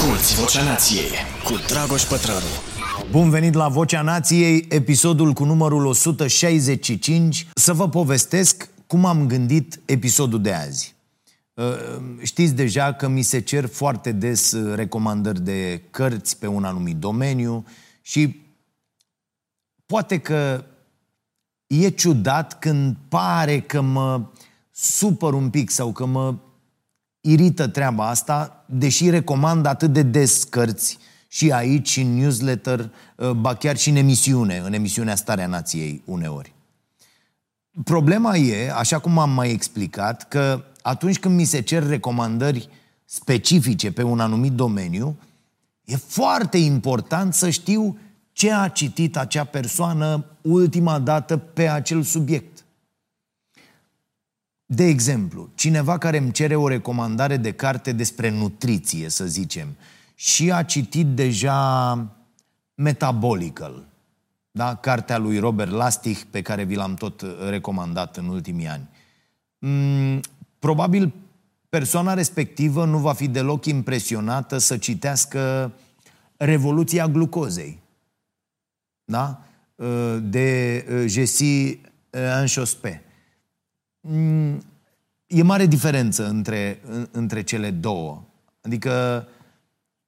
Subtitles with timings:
[0.00, 1.10] Asculți Vocea Nației
[1.44, 2.46] cu Dragoș Pătrălu.
[3.10, 7.46] Bun venit la Vocea Nației, episodul cu numărul 165.
[7.54, 10.94] Să vă povestesc cum am gândit episodul de azi.
[11.54, 11.64] Uh,
[12.22, 16.96] Știți deja că mi se cer foarte des uh, recomandări de cărți pe un anumit
[16.96, 17.64] domeniu
[18.00, 18.40] și
[19.86, 20.64] poate că
[21.66, 24.22] e ciudat când pare că mă
[24.70, 26.34] supăr un pic sau că mă
[27.20, 30.98] irită treaba asta, deși recomand atât de des cărți
[31.28, 36.02] și aici, și în newsletter, uh, ba chiar și în emisiune, în emisiunea Starea Nației
[36.04, 36.54] uneori.
[37.84, 42.68] Problema e, așa cum am mai explicat, că atunci când mi se cer recomandări
[43.04, 45.18] specifice pe un anumit domeniu,
[45.84, 47.98] e foarte important să știu
[48.32, 52.49] ce a citit acea persoană ultima dată pe acel subiect.
[54.72, 59.76] De exemplu, cineva care îmi cere o recomandare de carte despre nutriție, să zicem,
[60.14, 61.94] și a citit deja
[62.74, 63.88] Metabolical,
[64.50, 64.74] da?
[64.74, 68.88] cartea lui Robert Lastig, pe care vi l-am tot recomandat în ultimii ani.
[69.58, 70.20] Mm,
[70.58, 71.12] probabil
[71.68, 75.72] persoana respectivă nu va fi deloc impresionată să citească
[76.36, 77.78] Revoluția glucozei,
[79.04, 79.44] da?
[80.22, 83.04] de Jessie Anchospe.
[84.00, 84.62] Mm,
[85.26, 88.22] e mare diferență între, între cele două.
[88.60, 89.26] Adică,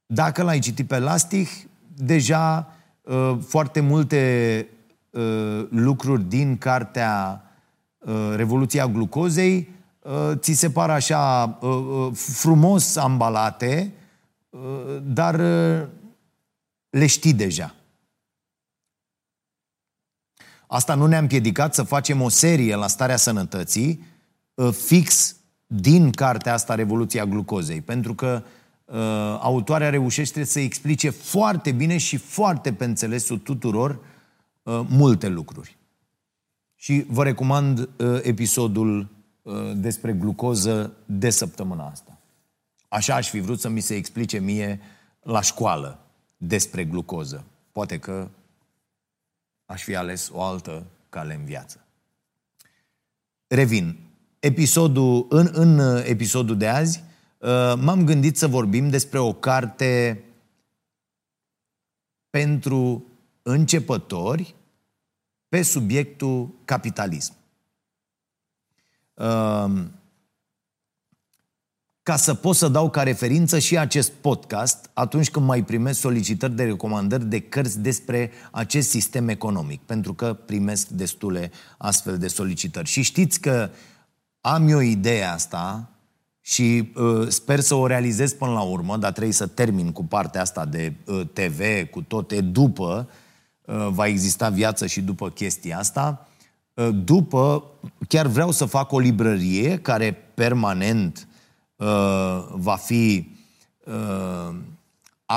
[0.06, 1.48] dacă l-ai citit pe Lastig,
[1.96, 4.66] deja uh, foarte multe
[5.10, 7.44] uh, lucruri din cartea
[7.98, 9.68] uh, Revoluția glucozei
[10.34, 11.58] ți se par așa
[12.12, 13.92] frumos ambalate,
[15.02, 15.36] dar
[16.90, 17.74] le știi deja.
[20.72, 24.04] Asta nu ne-a împiedicat să facem o serie la starea sănătății
[24.54, 28.42] uh, fix din cartea asta Revoluția glucozei, pentru că
[28.84, 28.96] uh,
[29.40, 33.90] autoarea reușește să explice foarte bine și foarte pe înțelesul tuturor
[34.62, 35.76] uh, multe lucruri.
[36.74, 39.08] Și vă recomand uh, episodul
[39.42, 42.18] uh, despre glucoză de săptămâna asta.
[42.88, 44.80] Așa aș fi vrut să mi se explice mie
[45.22, 45.98] la școală
[46.36, 47.44] despre glucoză.
[47.72, 48.28] Poate că
[49.72, 51.86] aș fi ales o altă cale în viață.
[53.46, 53.98] Revin.
[54.38, 57.02] Episodul, în, în episodul de azi
[57.38, 60.24] uh, m-am gândit să vorbim despre o carte
[62.30, 63.06] pentru
[63.42, 64.54] începători
[65.48, 67.34] pe subiectul capitalism.
[69.14, 69.84] Uh,
[72.02, 76.56] ca să pot să dau ca referință și acest podcast atunci când mai primesc solicitări
[76.56, 82.88] de recomandări de cărți despre acest sistem economic, pentru că primesc destule astfel de solicitări.
[82.88, 83.70] Și știți că
[84.40, 85.90] am eu ideea asta
[86.40, 90.40] și uh, sper să o realizez până la urmă, dar trebuie să termin cu partea
[90.40, 93.08] asta de uh, TV, cu toate, după
[93.64, 96.28] uh, va exista viață și după chestia asta.
[96.74, 97.64] Uh, după,
[98.08, 101.31] chiar vreau să fac o librărie care permanent uh,
[102.50, 103.30] va fi
[103.84, 104.54] uh,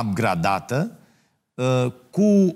[0.01, 0.97] upgradată
[1.53, 2.56] uh, cu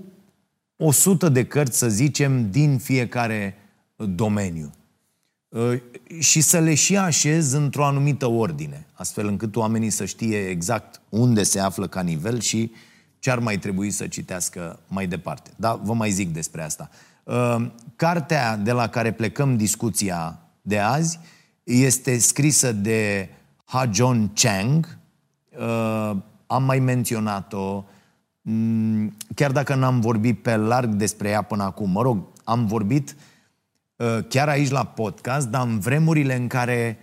[0.77, 3.55] 100 de cărți, să zicem, din fiecare
[3.95, 4.71] domeniu.
[5.49, 5.81] Uh,
[6.19, 11.43] și să le și așez într-o anumită ordine, astfel încât oamenii să știe exact unde
[11.43, 12.71] se află ca nivel și
[13.19, 15.51] ce ar mai trebui să citească mai departe.
[15.55, 16.89] Da, vă mai zic despre asta.
[17.23, 21.19] Uh, cartea de la care plecăm discuția de azi
[21.63, 23.29] este scrisă de
[23.69, 24.97] Ha John Chang,
[25.59, 26.15] uh,
[26.47, 27.83] am mai menționat-o,
[28.41, 33.15] mm, chiar dacă n-am vorbit pe larg despre ea până acum, mă rog, am vorbit
[33.95, 36.97] uh, chiar aici la podcast, dar în vremurile în care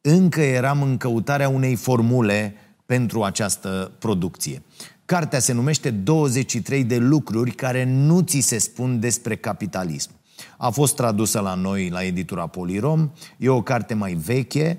[0.00, 2.54] încă eram în căutarea unei formule
[2.86, 4.62] pentru această producție.
[5.04, 10.10] Cartea se numește 23 de lucruri care nu ți se spun despre capitalism.
[10.58, 14.78] A fost tradusă la noi la editura Polirom, e o carte mai veche,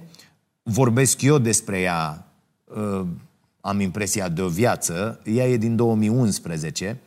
[0.63, 2.25] vorbesc eu despre ea,
[2.63, 3.05] uh,
[3.61, 6.99] am impresia de o viață, ea e din 2011.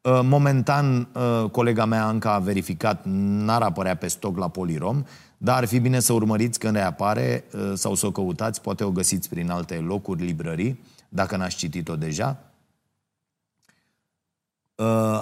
[0.00, 5.04] Uh, momentan, uh, colega mea Anca a verificat, n-ar apărea pe stoc la Polirom,
[5.38, 7.44] dar ar fi bine să urmăriți când reapare
[7.74, 12.38] sau să o căutați, poate o găsiți prin alte locuri, librării, dacă n-ați citit-o deja.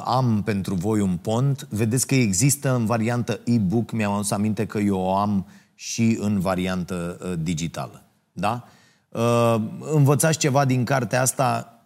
[0.05, 1.67] Am pentru voi un pont.
[1.71, 5.47] Vedeți că există în variantă e-book, mi-am adus aminte că eu o am
[5.81, 8.03] și în variantă uh, digitală.
[8.33, 8.69] Da?
[9.09, 11.79] Uh, învățați ceva din cartea asta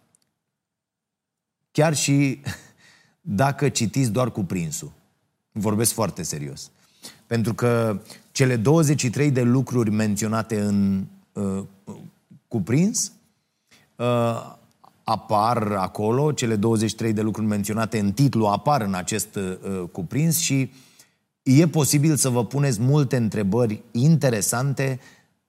[1.71, 2.39] chiar și
[3.41, 4.91] dacă citiți doar cuprinsul.
[5.51, 6.71] Vorbesc foarte serios.
[7.27, 8.01] Pentru că
[8.31, 11.63] cele 23 de lucruri menționate în uh,
[12.47, 13.11] cuprins
[13.95, 14.55] uh,
[15.03, 20.71] apar acolo, cele 23 de lucruri menționate în titlu apar în acest uh, cuprins și
[21.45, 24.99] e posibil să vă puneți multe întrebări interesante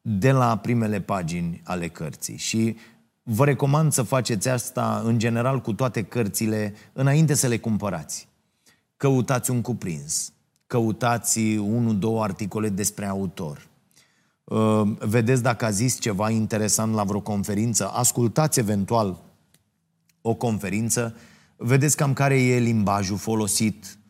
[0.00, 2.36] de la primele pagini ale cărții.
[2.36, 2.76] Și
[3.22, 8.28] vă recomand să faceți asta în general cu toate cărțile înainte să le cumpărați.
[8.96, 10.32] Căutați un cuprins,
[10.66, 13.66] căutați unul, două articole despre autor,
[14.44, 19.22] uh, vedeți dacă a zis ceva interesant la vreo conferință, ascultați eventual
[20.20, 21.16] o conferință,
[21.56, 24.05] vedeți cam care e limbajul folosit, uh,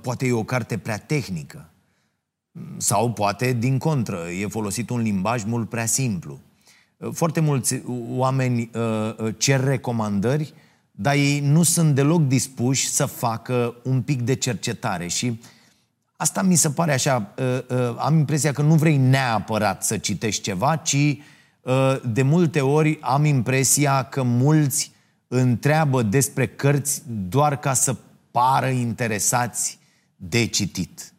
[0.00, 1.70] poate e o carte prea tehnică
[2.76, 6.40] sau poate din contră, e folosit un limbaj mult prea simplu.
[6.96, 8.70] Uh, foarte mulți oameni
[9.36, 10.54] cer recomandări
[10.98, 15.40] dar ei nu sunt deloc dispuși să facă un pic de cercetare și
[16.16, 20.42] asta mi se pare așa, uh, uh, am impresia că nu vrei neapărat să citești
[20.42, 20.94] ceva, ci
[21.60, 24.92] uh, de multe ori am impresia că mulți
[25.28, 27.96] întreabă despre cărți doar ca să
[28.36, 29.78] pară interesați
[30.16, 31.12] de citit.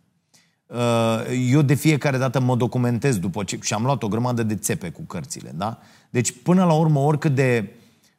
[1.50, 3.60] Eu de fiecare dată mă documentez după ce...
[3.62, 5.80] și am luat o grămadă de țepe cu cărțile, da?
[6.10, 7.78] Deci, până la urmă, oricât de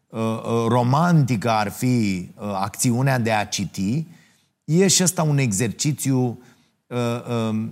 [0.09, 4.06] Uh, uh, romantică ar fi uh, acțiunea de a citi,
[4.65, 6.43] e și ăsta un exercițiu
[7.49, 7.71] um,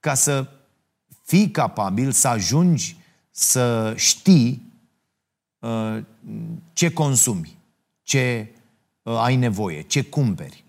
[0.00, 0.46] ca să
[1.24, 2.96] fii capabil să ajungi
[3.30, 4.72] să știi
[6.72, 7.58] ce consumi,
[8.02, 8.48] ce
[9.02, 10.64] ai nevoie, ce cumperi.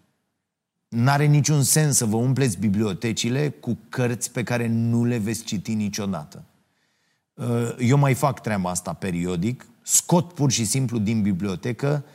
[0.87, 5.73] N-are niciun sens să vă umpleți bibliotecile cu cărți pe care nu le veți citi
[5.73, 6.43] niciodată.
[7.79, 12.05] Eu mai fac treaba asta periodic, scot pur și simplu din bibliotecă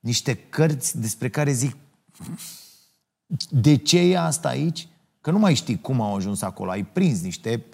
[0.00, 1.76] niște cărți despre care zic
[3.50, 4.88] de ce e asta aici?
[5.20, 6.70] Că nu mai știi cum au ajuns acolo.
[6.70, 7.64] Ai prins niște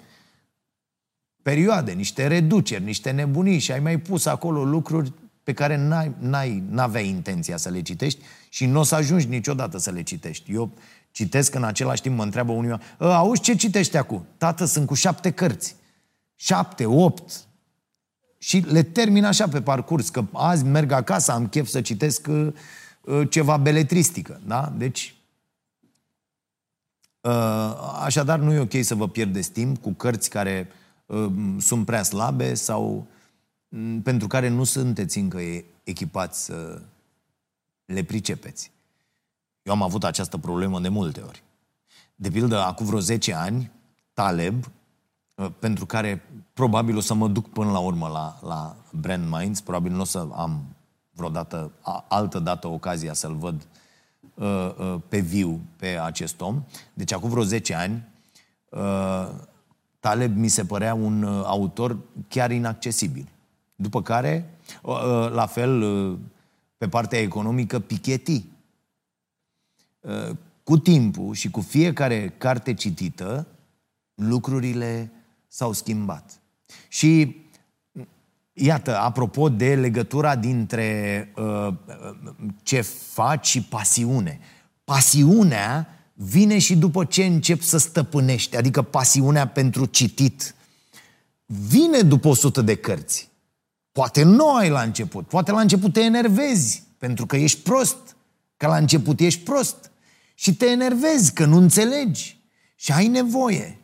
[1.41, 5.13] perioade, niște reduceri, niște nebunii și ai mai pus acolo lucruri
[5.43, 9.77] pe care n-ai, n-ai, n-aveai intenția să le citești și nu o să ajungi niciodată
[9.77, 10.53] să le citești.
[10.53, 10.71] Eu
[11.11, 14.25] citesc în același timp, mă întreabă unii ă, auzi ce citești acum?
[14.37, 15.75] Tată, sunt cu șapte cărți.
[16.35, 17.45] Șapte, opt,
[18.37, 22.47] și le termin așa pe parcurs, că azi merg acasă, am chef să citesc uh,
[23.01, 24.73] uh, ceva beletristică, da?
[24.77, 25.15] Deci,
[27.21, 30.67] uh, așadar nu e ok să vă pierdeți timp cu cărți care
[31.05, 33.03] uh, sunt prea slabe sau uh,
[34.03, 35.39] pentru care nu sunteți încă
[35.83, 36.81] echipați să
[37.85, 38.71] le pricepeți.
[39.63, 41.43] Eu am avut această problemă de multe ori.
[42.15, 43.71] De pildă, acum vreo 10 ani,
[44.13, 44.65] Taleb
[45.41, 46.23] Uh, pentru care
[46.53, 50.03] probabil o să mă duc până la urmă la, la Brand Minds, probabil nu o
[50.03, 50.63] să am
[51.11, 51.71] vreodată,
[52.07, 53.67] altă dată ocazia să-l văd
[54.33, 56.63] uh, uh, pe viu pe acest om.
[56.93, 58.07] Deci acum vreo 10 ani,
[58.69, 59.29] uh,
[59.99, 61.97] Taleb mi se părea un uh, autor
[62.27, 63.27] chiar inaccesibil.
[63.81, 64.49] După care,
[64.81, 66.17] uh, uh, la fel, uh,
[66.77, 68.43] pe partea economică, Piketty.
[69.99, 73.47] Uh, cu timpul și cu fiecare carte citită,
[74.15, 75.11] lucrurile
[75.47, 76.39] s-au schimbat.
[76.87, 77.35] Și
[78.53, 81.73] iată, apropo de legătura dintre uh,
[82.63, 82.81] ce
[83.13, 84.39] faci și pasiune.
[84.83, 90.55] Pasiunea vine și după ce începi să stăpânești, adică pasiunea pentru citit.
[91.45, 93.30] Vine după 100 de cărți.
[93.91, 98.15] Poate nu ai la început, poate la început te enervezi pentru că ești prost,
[98.57, 99.91] că la început ești prost
[100.33, 102.39] și te enervezi că nu înțelegi
[102.75, 103.81] și ai nevoie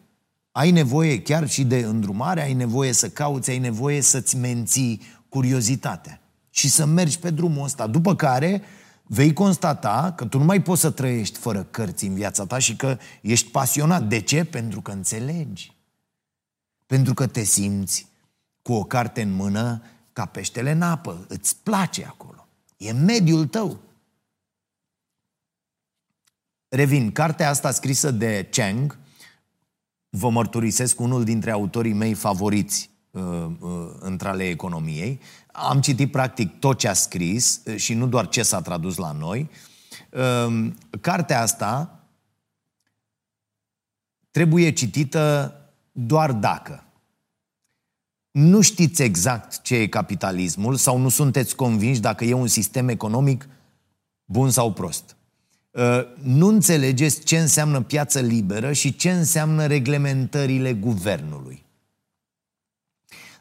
[0.58, 6.22] ai nevoie chiar și de îndrumare, ai nevoie să cauți, ai nevoie să-ți menții curiozitatea
[6.50, 7.88] și să mergi pe drumul ăsta.
[7.88, 8.62] După care
[9.04, 12.76] vei constata că tu nu mai poți să trăiești fără cărți în viața ta și
[12.76, 14.08] că ești pasionat.
[14.08, 14.44] De ce?
[14.44, 15.76] Pentru că înțelegi.
[16.86, 18.08] Pentru că te simți
[18.62, 19.82] cu o carte în mână
[20.18, 21.26] ca peștele în apă.
[21.28, 22.48] Îți place acolo.
[22.78, 23.80] E mediul tău.
[26.68, 28.98] Revin, cartea asta scrisă de Cheng
[30.10, 33.22] vă mărturisesc unul dintre autorii mei favoriți uh,
[33.60, 35.20] uh, între ale economiei.
[35.52, 39.12] Am citit practic tot ce a scris uh, și nu doar ce s-a tradus la
[39.12, 39.50] noi.
[40.10, 40.72] Uh,
[41.02, 42.00] cartea asta
[44.32, 45.56] trebuie citită
[45.92, 46.87] doar dacă
[48.38, 53.48] nu știți exact ce e capitalismul sau nu sunteți convinși dacă e un sistem economic
[54.26, 55.16] bun sau prost.
[55.72, 55.84] Uh,
[56.22, 61.66] nu înțelegeți ce înseamnă piață liberă și ce înseamnă reglementările guvernului.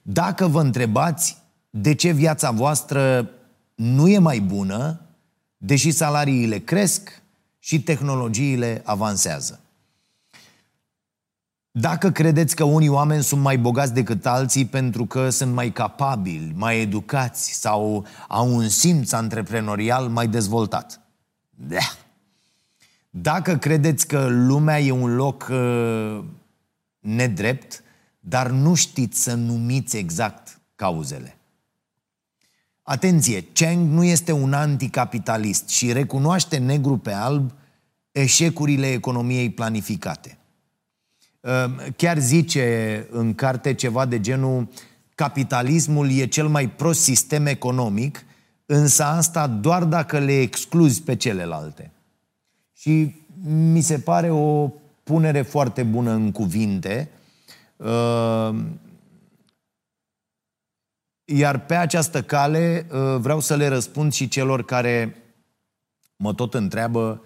[0.03, 1.37] Dacă vă întrebați
[1.71, 3.31] de ce viața voastră
[3.75, 5.01] nu e mai bună,
[5.57, 7.23] deși salariile cresc
[7.59, 9.61] și tehnologiile avansează.
[11.79, 16.53] Dacă credeți că unii oameni sunt mai bogați decât alții pentru că sunt mai capabili,
[16.55, 21.01] mai educați sau au un simț antreprenorial mai dezvoltat.
[21.51, 21.97] Da.
[23.11, 26.25] Dacă credeți că lumea e un loc uh,
[26.99, 27.83] nedrept,
[28.21, 31.39] dar nu știți să numiți exact cauzele.
[32.83, 37.53] Atenție, Cheng nu este un anticapitalist și recunoaște negru pe alb
[38.13, 40.36] eșecurile economiei planificate.
[41.47, 44.69] Ehm, chiar zice în carte ceva de genul
[45.15, 48.25] capitalismul e cel mai prost sistem economic,
[48.67, 51.91] însă asta doar dacă le excluzi pe celelalte.
[52.73, 54.69] Și mi se pare o
[55.03, 57.11] punere foarte bună în cuvinte.
[57.77, 58.81] Ehm,
[61.25, 65.17] iar pe această cale ehm, vreau să le răspund și celor care
[66.17, 67.23] mă tot întreabă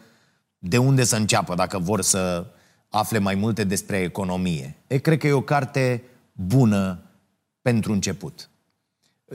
[0.58, 2.46] de unde să înceapă dacă vor să
[2.90, 4.76] afle mai multe despre economie.
[4.86, 7.02] E, cred că e o carte bună
[7.62, 8.50] pentru început.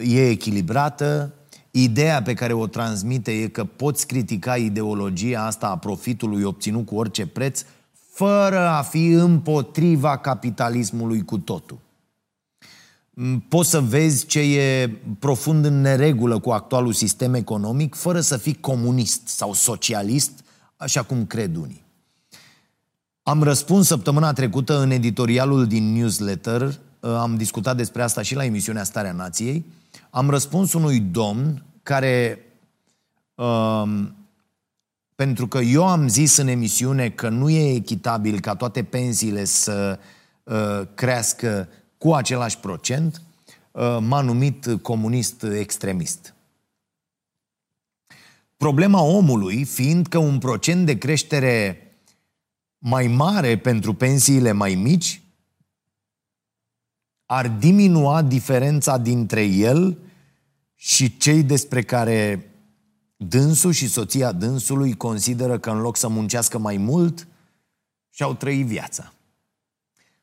[0.03, 1.33] E echilibrată,
[1.71, 6.95] ideea pe care o transmite e că poți critica ideologia asta a profitului obținut cu
[6.95, 11.77] orice preț, fără a fi împotriva capitalismului cu totul.
[13.49, 18.59] Poți să vezi ce e profund în neregulă cu actualul sistem economic, fără să fii
[18.59, 20.31] comunist sau socialist,
[20.75, 21.84] așa cum cred unii.
[23.27, 28.45] Am răspuns săptămâna trecută în editorialul din newsletter, uh, am discutat despre asta și la
[28.45, 29.65] emisiunea Starea Nației,
[30.09, 32.39] am răspuns unui domn care,
[33.35, 34.15] um,
[35.15, 39.99] pentru că eu am zis în emisiune că nu e echitabil ca toate pensiile să
[40.43, 43.21] uh, crească cu același procent,
[43.71, 46.33] uh, m-a numit comunist extremist.
[48.57, 51.84] Problema omului fiind că un procent de creștere
[52.77, 55.21] mai mare pentru pensiile mai mici
[57.25, 59.97] ar diminua diferența dintre el
[60.75, 62.49] și cei despre care
[63.17, 67.27] dânsul și soția dânsului consideră că în loc să muncească mai mult,
[68.09, 69.13] și-au trăit viața.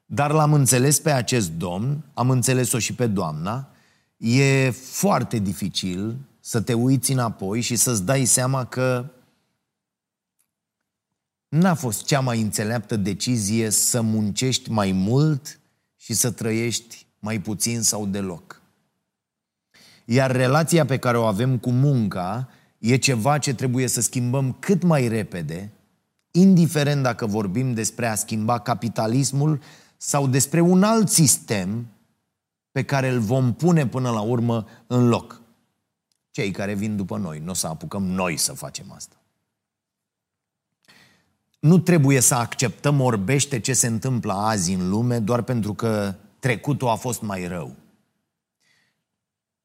[0.07, 3.69] Dar l-am înțeles pe acest domn, am înțeles-o și pe doamna,
[4.17, 9.11] e foarte dificil să te uiți înapoi și să-ți dai seama că
[11.53, 15.61] n-a fost cea mai înțeleaptă decizie să muncești mai mult
[15.97, 18.63] și să trăiești mai puțin sau deloc.
[20.05, 24.83] Iar relația pe care o avem cu munca e ceva ce trebuie să schimbăm cât
[24.83, 25.73] mai repede,
[26.31, 29.61] indiferent dacă vorbim despre a schimba capitalismul
[29.97, 31.87] sau despre un alt sistem
[32.71, 35.41] pe care îl vom pune până la urmă în loc.
[36.31, 39.17] Cei care vin după noi, nu o să apucăm noi să facem asta.
[41.63, 46.89] Nu trebuie să acceptăm orbește ce se întâmplă azi în lume doar pentru că trecutul
[46.89, 47.77] a fost mai rău.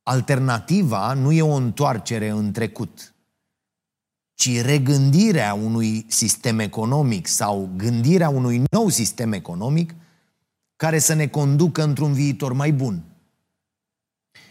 [0.03, 3.13] Alternativa nu e o întoarcere în trecut,
[4.33, 9.95] ci regândirea unui sistem economic sau gândirea unui nou sistem economic
[10.75, 13.03] care să ne conducă într-un viitor mai bun.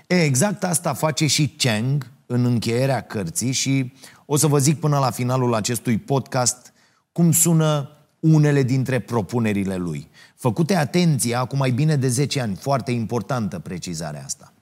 [0.07, 3.93] E, exact asta face și Cheng în încheierea cărții și
[4.25, 6.75] o să vă zic până la finalul acestui podcast
[7.16, 10.08] cum sună unele dintre propunerile lui.
[10.35, 14.52] Făcute atenția acum mai bine de 10 ani, foarte importantă precizarea asta.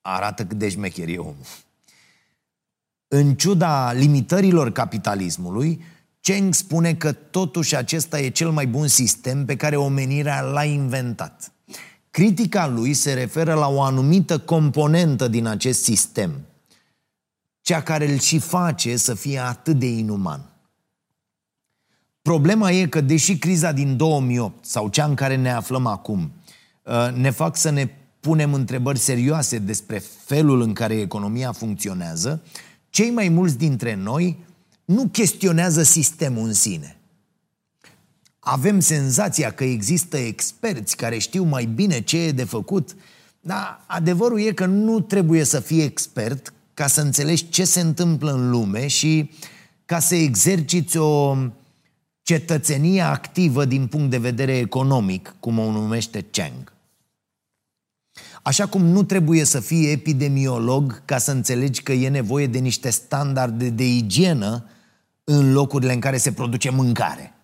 [0.00, 1.36] Arată cât de șmecher e omul.
[3.08, 5.84] În ciuda limitărilor capitalismului,
[6.20, 11.52] Cheng spune că totuși acesta e cel mai bun sistem pe care omenirea l-a inventat.
[12.10, 16.32] Critica lui se referă la o anumită componentă din acest sistem,
[17.60, 20.50] cea care îl și face să fie atât de inuman.
[22.26, 26.32] Problema e că, deși criza din 2008 sau cea în care ne aflăm acum
[26.82, 27.88] uh, ne fac să ne
[28.20, 32.42] punem întrebări serioase despre felul în care economia funcționează,
[32.90, 34.38] cei mai mulți dintre noi
[34.84, 36.96] nu chestionează sistemul în sine.
[38.38, 42.96] Avem senzația că există experți care știu mai bine ce e de făcut,
[43.40, 48.32] dar adevărul e că nu trebuie să fii expert ca să înțelegi ce se întâmplă
[48.32, 49.30] în lume și
[49.84, 51.36] ca să exerciți o
[52.26, 56.72] cetățenie activă din punct de vedere economic, cum o numește Cheng.
[58.42, 62.90] Așa cum nu trebuie să fii epidemiolog ca să înțelegi că e nevoie de niște
[62.90, 64.64] standarde de igienă
[65.24, 67.34] în locurile în care se produce mâncare.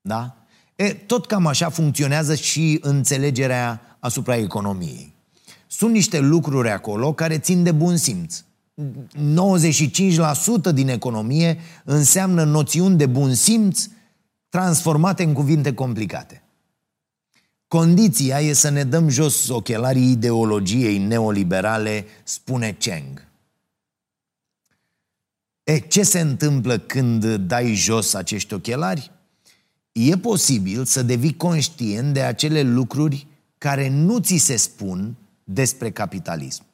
[0.00, 0.36] Da?
[0.76, 5.14] E, tot cam așa funcționează și înțelegerea asupra economiei.
[5.66, 8.42] Sunt niște lucruri acolo care țin de bun simț.
[8.78, 13.86] 95% din economie înseamnă noțiuni de bun simț
[14.48, 16.42] transformate în cuvinte complicate.
[17.68, 23.26] Condiția e să ne dăm jos ochelarii ideologiei neoliberale, spune Cheng.
[25.64, 29.10] E, ce se întâmplă când dai jos acești ochelari?
[29.92, 33.26] E posibil să devii conștient de acele lucruri
[33.58, 36.67] care nu ți se spun despre capitalism.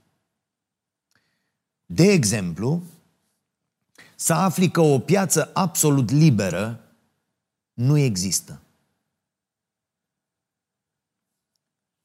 [1.87, 2.83] De exemplu,
[4.17, 6.81] să afli că o piață absolut liberă
[7.73, 8.61] nu există.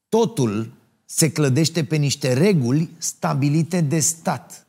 [0.08, 0.72] Totul
[1.04, 4.66] se clădește pe niște reguli stabilite de stat.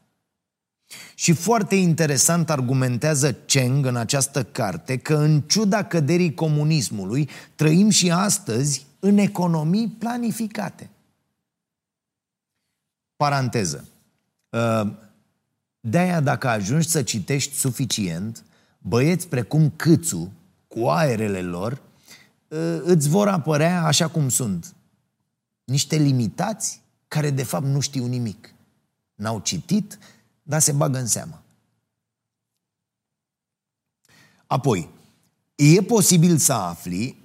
[1.15, 8.11] Și foarte interesant argumentează Cheng în această carte că în ciuda căderii comunismului trăim și
[8.11, 10.89] astăzi în economii planificate.
[13.15, 13.90] Paranteză.
[14.51, 14.93] Uh,
[15.79, 18.43] de-aia dacă ajungi să citești suficient,
[18.77, 20.31] băieți precum Câțu,
[20.67, 21.81] cu aerele lor,
[22.47, 24.75] uh, îți vor apărea așa cum sunt.
[25.63, 28.53] Niște limitați care de fapt nu știu nimic.
[29.15, 29.97] N-au citit,
[30.43, 31.43] dar se bagă în seamă.
[34.47, 34.89] Apoi,
[35.55, 37.17] e posibil să afli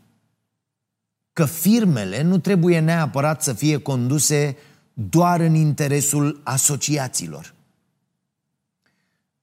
[1.32, 4.56] că firmele nu trebuie neapărat să fie conduse
[4.98, 7.54] doar în interesul asociațiilor.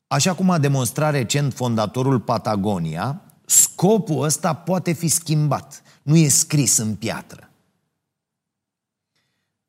[0.08, 5.82] Așa cum a demonstrat recent fondatorul Patagonia, scopul ăsta poate fi schimbat.
[6.04, 7.50] Nu e scris în piatră.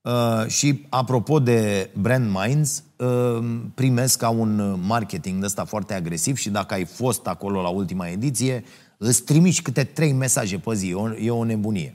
[0.00, 6.36] Uh, și apropo de brand minds, uh, primesc ca un marketing de ăsta foarte agresiv
[6.36, 8.64] și dacă ai fost acolo la ultima ediție,
[8.96, 10.88] îți trimiși câte trei mesaje pe zi.
[10.88, 11.94] E o, e o nebunie.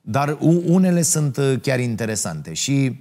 [0.00, 0.36] Dar
[0.66, 3.00] unele sunt uh, chiar interesante și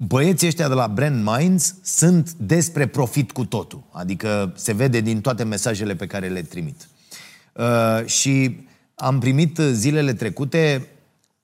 [0.00, 3.84] băieții ăștia de la Brand Minds sunt despre profit cu totul.
[3.92, 6.88] Adică se vede din toate mesajele pe care le trimit.
[7.52, 10.88] Uh, și am primit zilele trecute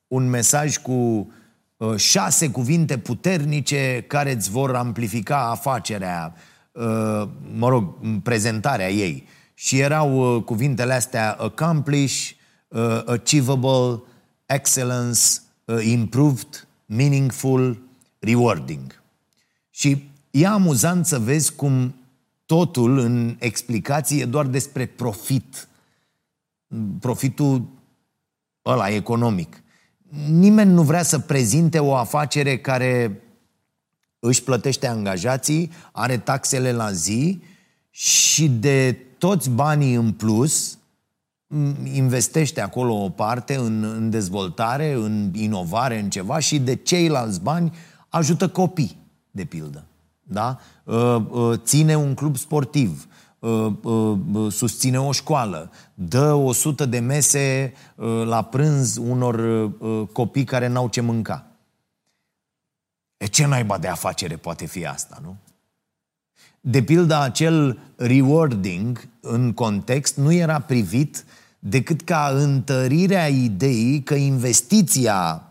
[0.07, 1.31] un mesaj cu
[1.77, 6.35] uh, șase cuvinte puternice care îți vor amplifica afacerea,
[6.71, 9.27] uh, mă rog, prezentarea ei.
[9.53, 12.31] Și erau uh, cuvintele astea accomplish,
[12.67, 14.01] uh, achievable,
[14.45, 15.19] excellence,
[15.65, 17.84] uh, improved, meaningful,
[18.25, 19.01] rewarding.
[19.69, 21.95] Și e amuzant să vezi cum
[22.45, 25.67] totul în explicație e doar despre profit.
[26.99, 27.67] Profitul
[28.65, 29.63] ăla economic.
[30.29, 33.21] Nimeni nu vrea să prezinte o afacere care
[34.19, 37.41] își plătește angajații, are taxele la zi
[37.89, 40.77] și de toți banii în plus
[41.93, 47.73] investește acolo o parte în, în dezvoltare, în inovare, în ceva și de ceilalți bani
[48.15, 48.97] ajută copii,
[49.31, 49.85] de pildă.
[50.23, 50.59] Da?
[50.83, 53.07] Uh, uh, ține un club sportiv,
[53.39, 57.73] uh, susține o școală, dă 100 de mese
[58.25, 59.69] la prânz unor
[60.11, 61.45] copii care n-au ce mânca.
[63.17, 65.35] E ce naiba de afacere poate fi asta, nu?
[66.61, 71.25] De pildă, acel rewarding în context nu era privit
[71.59, 75.44] decât ca întărirea ideii că investiția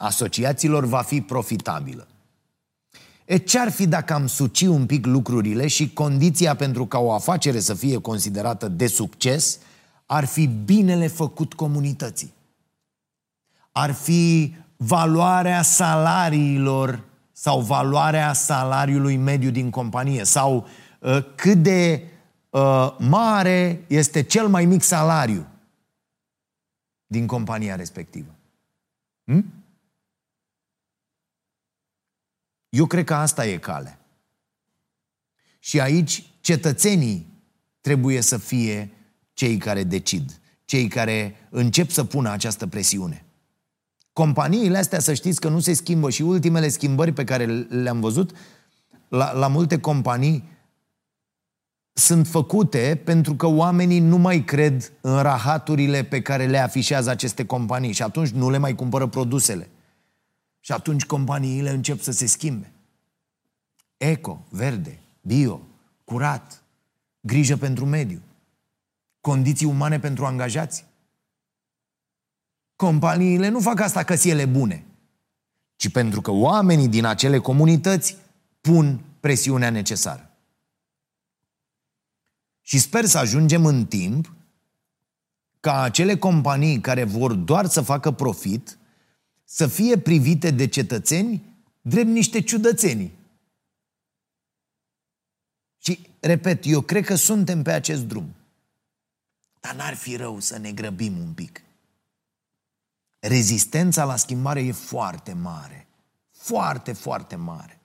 [0.00, 2.06] asociațiilor va fi profitabilă.
[3.24, 7.60] E ce-ar fi dacă am suci un pic lucrurile și condiția pentru ca o afacere
[7.60, 9.58] să fie considerată de succes
[10.06, 12.32] ar fi binele făcut comunității.
[13.72, 20.66] Ar fi valoarea salariilor sau valoarea salariului mediu din companie sau
[21.00, 22.02] uh, cât de
[22.50, 25.46] uh, mare este cel mai mic salariu
[27.06, 28.34] din compania respectivă.
[29.24, 29.59] Hm?
[32.70, 33.98] Eu cred că asta e cale.
[35.58, 37.42] Și aici cetățenii
[37.80, 38.90] trebuie să fie
[39.32, 43.24] cei care decid, cei care încep să pună această presiune.
[44.12, 48.36] Companiile astea, să știți că nu se schimbă și ultimele schimbări pe care le-am văzut
[49.08, 50.48] la, la multe companii
[51.92, 57.44] sunt făcute pentru că oamenii nu mai cred în rahaturile pe care le afișează aceste
[57.44, 59.70] companii și atunci nu le mai cumpără produsele.
[60.70, 62.72] Și atunci companiile încep să se schimbe.
[63.96, 65.60] Eco, verde, bio,
[66.04, 66.62] curat,
[67.20, 68.22] grijă pentru mediu,
[69.20, 70.84] condiții umane pentru angajați.
[72.76, 74.84] Companiile nu fac asta că ele bune,
[75.76, 78.16] ci pentru că oamenii din acele comunități
[78.60, 80.30] pun presiunea necesară.
[82.60, 84.32] Și sper să ajungem în timp
[85.60, 88.78] ca acele companii care vor doar să facă profit
[89.52, 91.42] să fie privite de cetățeni
[91.80, 93.12] drept niște ciudățenii.
[95.78, 98.34] Și, repet, eu cred că suntem pe acest drum.
[99.60, 101.62] Dar n-ar fi rău să ne grăbim un pic.
[103.18, 105.86] Rezistența la schimbare e foarte mare.
[106.30, 107.80] Foarte, foarte mare.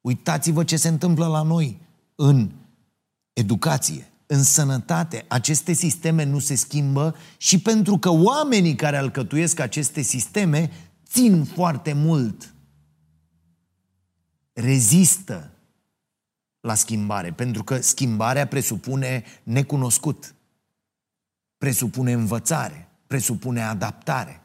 [0.00, 1.80] Uitați-vă ce se întâmplă la noi
[2.14, 2.52] în
[3.32, 5.24] educație, în sănătate.
[5.28, 10.70] Aceste sisteme nu se schimbă și pentru că oamenii care alcătuiesc aceste sisteme
[11.06, 12.54] țin foarte mult.
[14.52, 15.52] Rezistă
[16.60, 20.34] la schimbare, pentru că schimbarea presupune necunoscut,
[21.58, 24.42] presupune învățare, presupune adaptare.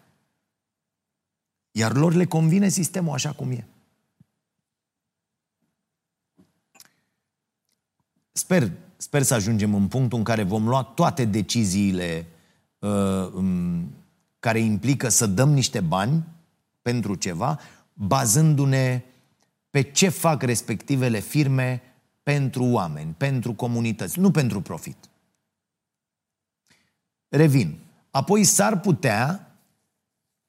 [1.72, 3.67] Iar lor le convine sistemul așa cum e.
[8.32, 8.72] Sper,
[9.03, 12.25] sper să ajungem în punctul în care vom lua toate deciziile
[12.79, 13.93] uh, um,
[14.39, 16.23] care implică să dăm niște bani
[16.81, 17.59] pentru ceva,
[17.93, 19.03] bazându-ne
[19.69, 21.81] pe ce fac respectivele firme
[22.23, 24.97] pentru oameni, pentru comunități, nu pentru profit.
[27.29, 27.77] Revin.
[28.11, 29.55] Apoi s-ar putea,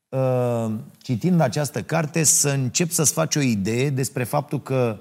[0.08, 5.00] uh, citind această carte, să încep să-ți faci o idee despre faptul că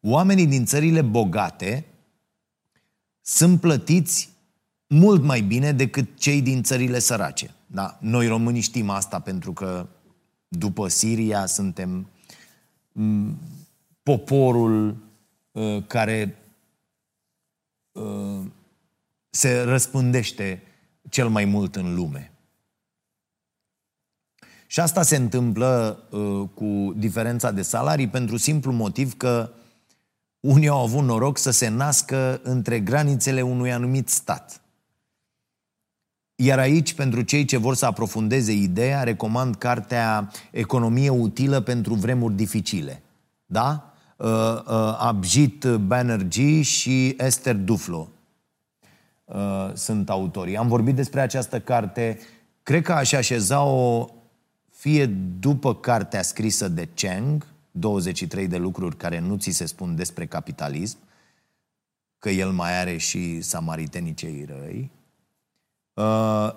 [0.00, 1.87] oamenii din țările bogate
[3.28, 4.28] sunt plătiți
[4.86, 7.54] mult mai bine decât cei din țările sărace.
[7.66, 9.86] Da, noi românii știm asta pentru că
[10.48, 12.10] după Siria suntem
[14.02, 14.96] poporul
[15.52, 16.38] uh, care
[17.92, 18.40] uh,
[19.30, 20.62] se răspândește
[21.08, 22.32] cel mai mult în lume.
[24.66, 29.50] Și asta se întâmplă uh, cu diferența de salarii pentru simplu motiv că
[30.40, 34.60] unii au avut noroc să se nască între granițele unui anumit stat.
[36.34, 42.34] Iar aici, pentru cei ce vor să aprofundeze ideea, recomand cartea Economie utilă pentru vremuri
[42.34, 43.02] dificile.
[43.46, 43.92] Da?
[44.16, 48.08] Uh, uh, Abjit Banerjee și Esther Duflo
[49.24, 50.56] uh, sunt autorii.
[50.56, 52.18] Am vorbit despre această carte.
[52.62, 54.06] Cred că aș așeza-o
[54.70, 55.06] fie
[55.40, 57.46] după cartea scrisă de Cheng,
[57.78, 60.98] 23 de lucruri care nu ți se spun despre capitalism,
[62.18, 64.90] că el mai are și samaritenii cei răi,
[65.94, 66.54] uh,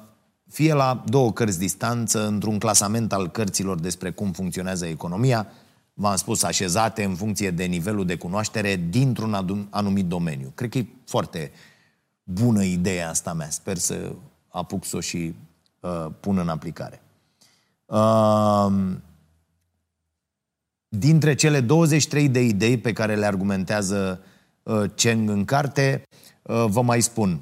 [0.47, 5.47] fie la două cărți distanță, într-un clasament al cărților despre cum funcționează economia,
[5.93, 10.51] v-am spus, așezate în funcție de nivelul de cunoaștere dintr-un anumit domeniu.
[10.55, 11.51] Cred că e foarte
[12.23, 13.49] bună ideea asta mea.
[13.49, 14.15] Sper să
[14.47, 15.36] apuc să o și
[15.79, 17.01] uh, pun în aplicare.
[17.86, 18.71] Uh,
[20.97, 24.23] dintre cele 23 de idei pe care le argumentează
[24.63, 26.08] uh, Cheng în carte,
[26.41, 27.39] uh, vă mai spun.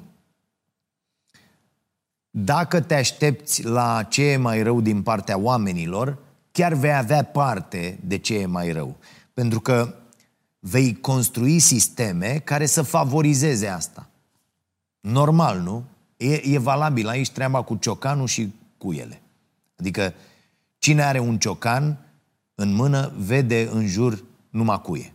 [2.30, 6.18] Dacă te aștepți la ce e mai rău din partea oamenilor,
[6.52, 8.98] chiar vei avea parte de ce e mai rău.
[9.34, 9.96] Pentru că
[10.60, 14.10] vei construi sisteme care să favorizeze asta.
[15.00, 15.86] Normal, nu?
[16.18, 19.22] E, e valabil aici treaba cu ciocanul și cu ele.
[19.76, 20.14] Adică
[20.78, 22.09] cine are un ciocan
[22.60, 25.13] în mână vede în jur numai cuie.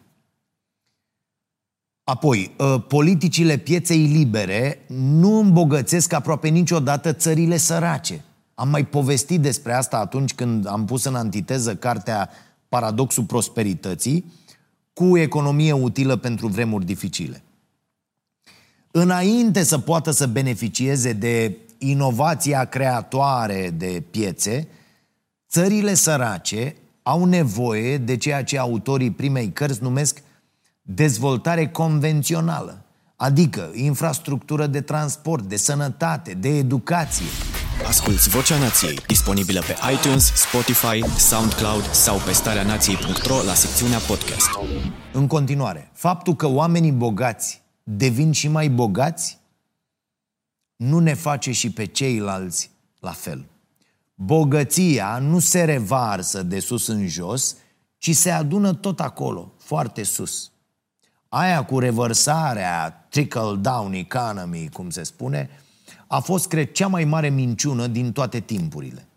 [2.04, 8.24] Apoi, ă, politicile pieței libere nu îmbogățesc aproape niciodată țările sărace.
[8.54, 12.30] Am mai povestit despre asta atunci când am pus în antiteză cartea
[12.68, 14.33] Paradoxul Prosperității
[14.92, 17.42] cu economie utilă pentru vremuri dificile.
[18.90, 24.68] Înainte să poată să beneficieze de inovația creatoare de piețe,
[25.48, 26.76] țările sărace
[27.07, 30.23] au nevoie de ceea ce autorii primei cărți numesc
[30.83, 32.85] dezvoltare convențională,
[33.17, 37.27] adică infrastructură de transport, de sănătate, de educație.
[37.87, 44.49] Asculți Vocea Nației, disponibilă pe iTunes, Spotify, SoundCloud sau pe starea nației.ro la secțiunea podcast.
[45.12, 49.38] În continuare, faptul că oamenii bogați devin și mai bogați
[50.77, 53.47] nu ne face și pe ceilalți la fel.
[54.14, 57.57] Bogăția nu se revarsă de sus în jos,
[57.98, 60.50] ci se adună tot acolo, foarte sus.
[61.29, 65.50] Aia cu revărsarea, trickle-down economy, cum se spune,
[66.07, 69.09] a fost, cred, cea mai mare minciună din toate timpurile.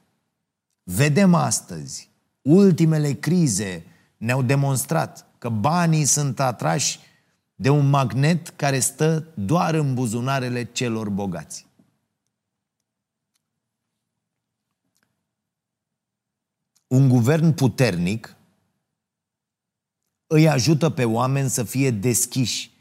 [0.84, 2.10] Vedem astăzi,
[2.42, 3.86] ultimele crize
[4.18, 7.00] ne-au demonstrat că banii sunt atrași
[7.56, 11.67] de un magnet care stă doar în buzunarele celor bogați.
[16.88, 18.36] Un guvern puternic
[20.28, 22.72] îi ajută pe oameni să fie deschiși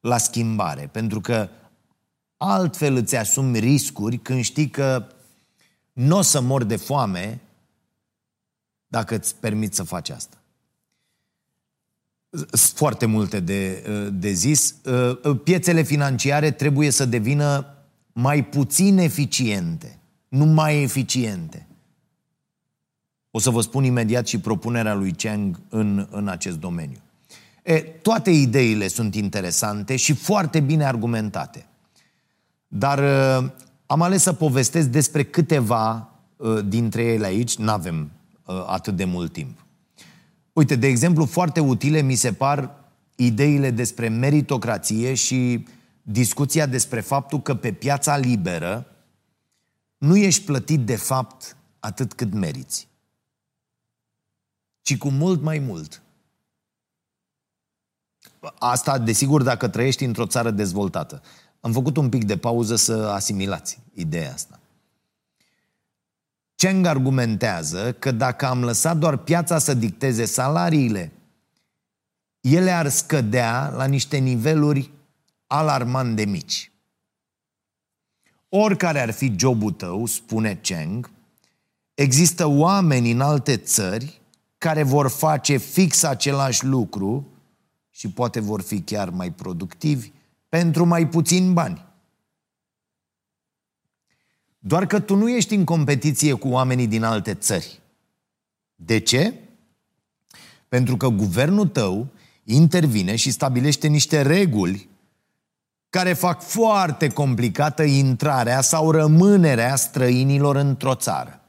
[0.00, 1.48] la schimbare, pentru că
[2.36, 5.06] altfel îți asumi riscuri când știi că
[5.92, 7.40] nu o să mor de foame
[8.86, 10.38] dacă îți permiți să faci asta.
[12.30, 13.80] Sunt foarte multe de,
[14.12, 14.74] de zis.
[15.44, 17.66] Piețele financiare trebuie să devină
[18.12, 19.98] mai puțin eficiente,
[20.28, 21.66] nu mai eficiente.
[23.36, 26.98] O să vă spun imediat și propunerea lui Cheng în, în acest domeniu.
[27.62, 31.66] E, toate ideile sunt interesante și foarte bine argumentate.
[32.68, 33.50] Dar uh,
[33.86, 38.10] am ales să povestesc despre câteva uh, dintre ele aici, nu avem
[38.46, 39.64] uh, atât de mult timp.
[40.52, 42.70] Uite, de exemplu, foarte utile mi se par
[43.16, 45.66] ideile despre meritocrație și
[46.02, 48.86] discuția despre faptul că pe piața liberă
[49.98, 52.88] nu ești plătit de fapt atât cât meriți,
[54.84, 56.02] ci cu mult mai mult.
[58.58, 61.22] Asta, desigur, dacă trăiești într-o țară dezvoltată.
[61.60, 64.60] Am făcut un pic de pauză să asimilați ideea asta.
[66.54, 71.12] Cheng argumentează că dacă am lăsat doar piața să dicteze salariile,
[72.40, 74.90] ele ar scădea la niște niveluri
[75.46, 76.72] alarmant de mici.
[78.48, 81.10] Oricare ar fi jobul tău, spune Cheng,
[81.94, 84.22] există oameni în alte țări
[84.64, 87.26] care vor face fix același lucru
[87.90, 90.10] și poate vor fi chiar mai productivi
[90.48, 91.84] pentru mai puțin bani.
[94.58, 97.80] Doar că tu nu ești în competiție cu oamenii din alte țări.
[98.74, 99.34] De ce?
[100.68, 102.08] Pentru că guvernul tău
[102.44, 104.88] intervine și stabilește niște reguli
[105.90, 111.43] care fac foarte complicată intrarea sau rămânerea străinilor într-o țară.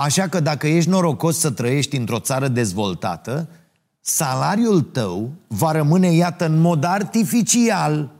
[0.00, 3.48] Așa că dacă ești norocos să trăiești într-o țară dezvoltată,
[4.00, 8.12] salariul tău va rămâne, iată, în mod artificial,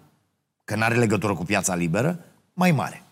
[0.64, 3.02] că nu are legătură cu piața liberă, mai mare.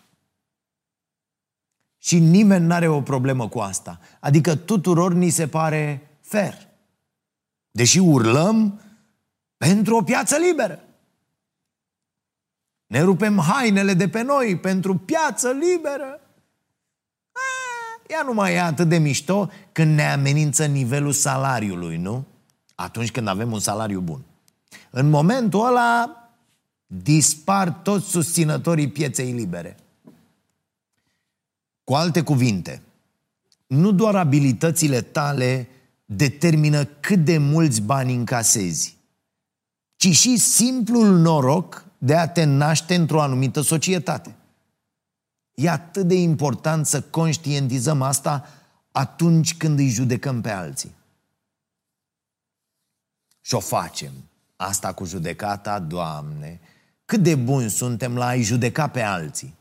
[1.97, 3.99] Și nimeni nu are o problemă cu asta.
[4.19, 6.67] Adică tuturor ni se pare fair.
[7.71, 8.81] Deși urlăm
[9.57, 10.79] pentru o piață liberă.
[12.87, 16.21] Ne rupem hainele de pe noi pentru piață liberă.
[18.07, 22.25] A, ea nu mai e atât de mișto când ne amenință nivelul salariului, nu?
[22.75, 24.21] Atunci când avem un salariu bun.
[24.89, 26.11] În momentul ăla
[26.87, 29.77] dispar toți susținătorii pieței libere.
[31.83, 32.81] Cu alte cuvinte,
[33.67, 35.67] nu doar abilitățile tale
[36.05, 38.97] determină cât de mulți bani încasezi,
[39.95, 44.35] ci și simplul noroc de a te naște într-o anumită societate.
[45.61, 48.47] E atât de important să conștientizăm asta
[48.91, 50.95] atunci când îi judecăm pe alții.
[53.41, 54.11] Și o facem.
[54.55, 56.59] Asta cu judecata, Doamne,
[57.05, 59.55] cât de buni suntem la a-i judeca pe alții.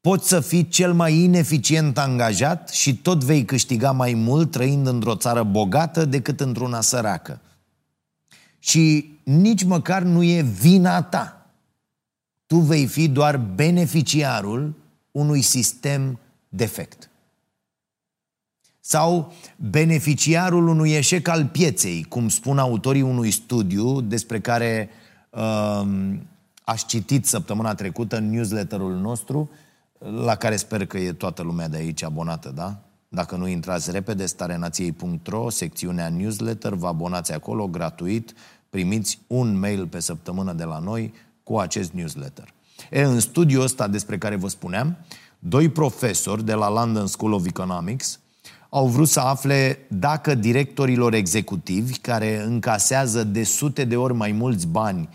[0.00, 5.16] Poți să fii cel mai ineficient angajat și tot vei câștiga mai mult trăind într-o
[5.16, 7.40] țară bogată decât într-una săracă.
[8.58, 11.43] Și nici măcar nu e vina ta.
[12.46, 14.74] Tu vei fi doar beneficiarul
[15.10, 17.08] unui sistem defect.
[18.80, 24.88] Sau beneficiarul unui eșec al pieței, cum spun autorii unui studiu despre care
[25.30, 25.82] uh,
[26.64, 29.50] aș citit săptămâna trecută în newsletterul nostru,
[29.98, 32.78] la care sper că e toată lumea de aici abonată, da?
[33.08, 38.34] Dacă nu intrați repede, starenației.ro, secțiunea newsletter, vă abonați acolo gratuit,
[38.70, 41.12] primiți un mail pe săptămână de la noi
[41.44, 42.54] cu acest newsletter.
[42.90, 44.96] E, în studiul ăsta despre care vă spuneam,
[45.38, 48.18] doi profesori de la London School of Economics
[48.68, 54.66] au vrut să afle dacă directorilor executivi care încasează de sute de ori mai mulți
[54.66, 55.08] bani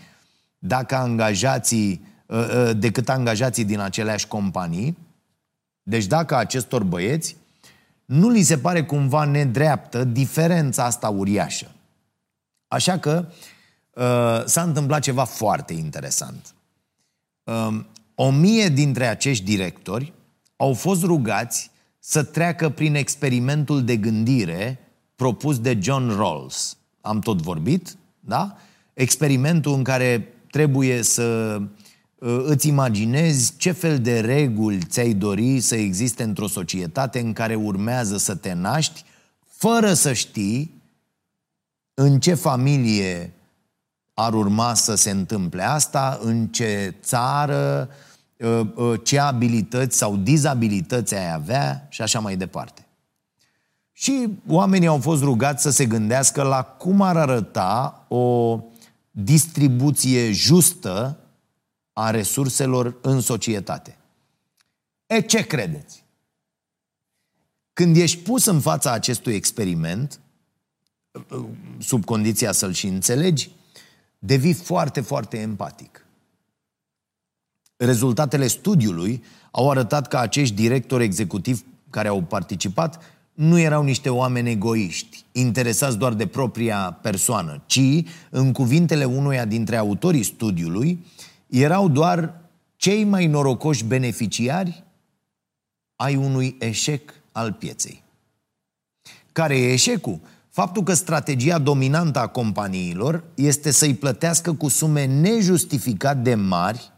[0.58, 4.98] dacă angajații, ă, ă, decât angajații din aceleași companii,
[5.82, 7.36] deci dacă acestor băieți
[8.04, 11.70] nu li se pare cumva nedreaptă diferența asta uriașă.
[12.68, 13.26] Așa că
[13.94, 16.54] uh, s-a întâmplat ceva foarte interesant.
[17.44, 17.80] Uh,
[18.14, 20.12] o mie dintre acești directori
[20.56, 24.78] au fost rugați să treacă prin experimentul de gândire
[25.14, 26.76] propus de John Rawls.
[27.00, 28.56] Am tot vorbit, da?
[28.94, 31.58] Experimentul în care trebuie să
[32.14, 37.54] uh, îți imaginezi ce fel de reguli ți-ai dori să existe într-o societate în care
[37.54, 39.04] urmează să te naști,
[39.46, 40.82] fără să știi
[41.94, 43.32] în ce familie
[44.20, 47.88] ar urma să se întâmple asta, în ce țară,
[48.36, 52.86] uh, uh, ce abilități sau dizabilități ai avea și așa mai departe.
[53.92, 58.58] Și oamenii au fost rugați să se gândească la cum ar arăta o
[59.10, 61.18] distribuție justă
[61.92, 63.96] a resurselor în societate.
[65.06, 66.04] E, ce credeți?
[67.72, 70.20] Când ești pus în fața acestui experiment,
[71.78, 73.50] sub condiția să-l și înțelegi,
[74.22, 76.06] devii foarte, foarte empatic.
[77.76, 83.02] Rezultatele studiului au arătat că acești directori executivi care au participat
[83.34, 87.80] nu erau niște oameni egoiști, interesați doar de propria persoană, ci,
[88.30, 91.06] în cuvintele unuia dintre autorii studiului,
[91.46, 92.40] erau doar
[92.76, 94.84] cei mai norocoși beneficiari
[95.96, 98.02] ai unui eșec al pieței.
[99.32, 100.20] Care e eșecul?
[100.50, 106.92] Faptul că strategia dominantă a companiilor este să-i plătească cu sume nejustificat de mari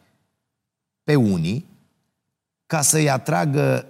[1.05, 1.67] pe unii
[2.67, 3.87] ca să-i atragă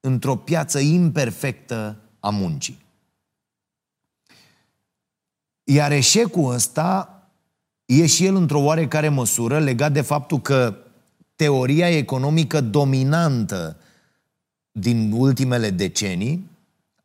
[0.00, 2.86] într-o piață imperfectă a muncii.
[5.64, 7.22] Iar eșecul ăsta
[7.84, 10.76] e și el într-o oarecare măsură legat de faptul că
[11.36, 13.76] teoria economică dominantă
[14.70, 16.47] din ultimele decenii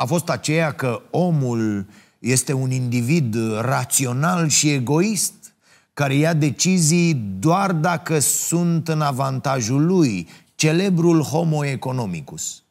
[0.04, 1.86] a fost aceea că omul
[2.20, 5.54] este un individ rațional și egoist
[5.94, 12.64] care ia decizii doar dacă sunt în avantajul lui, celebrul homo economicus.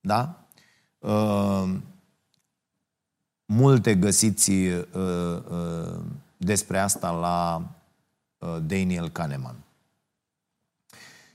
[0.00, 0.44] Da?
[0.98, 1.74] Uh,
[3.44, 5.98] multe găsiți uh, uh,
[6.36, 7.62] despre asta la
[8.38, 9.56] uh, Daniel Kahneman.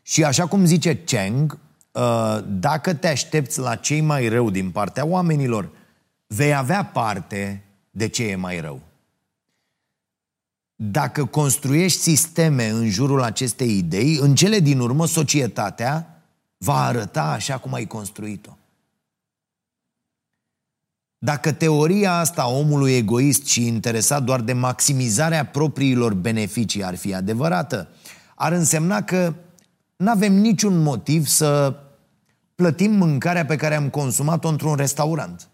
[0.01, 1.59] Și așa cum zice Cheng, uh,
[2.47, 5.69] dacă te aștepți la cei mai rău din partea oamenilor,
[6.27, 8.81] vei avea parte de ce e mai rău.
[10.75, 16.23] Dacă construiești sisteme în jurul acestei idei, în cele din urmă societatea
[16.57, 18.57] va arăta așa cum ai construit-o.
[21.17, 27.13] Dacă teoria asta a omului egoist și interesat doar de maximizarea propriilor beneficii ar fi
[27.13, 27.87] adevărată,
[28.35, 29.33] ar însemna că
[29.95, 31.79] nu avem niciun motiv să
[32.55, 35.49] plătim mâncarea pe care am consumat-o într-un restaurant.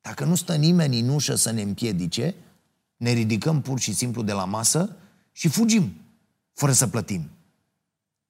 [0.00, 2.34] Dacă nu stă nimeni în ușă să ne împiedice,
[2.96, 4.96] ne ridicăm pur și simplu de la masă
[5.32, 5.94] și fugim,
[6.52, 7.30] fără să plătim.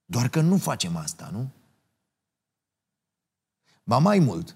[0.05, 1.49] Doar că nu facem asta, nu?
[3.83, 4.55] Ba mai mult,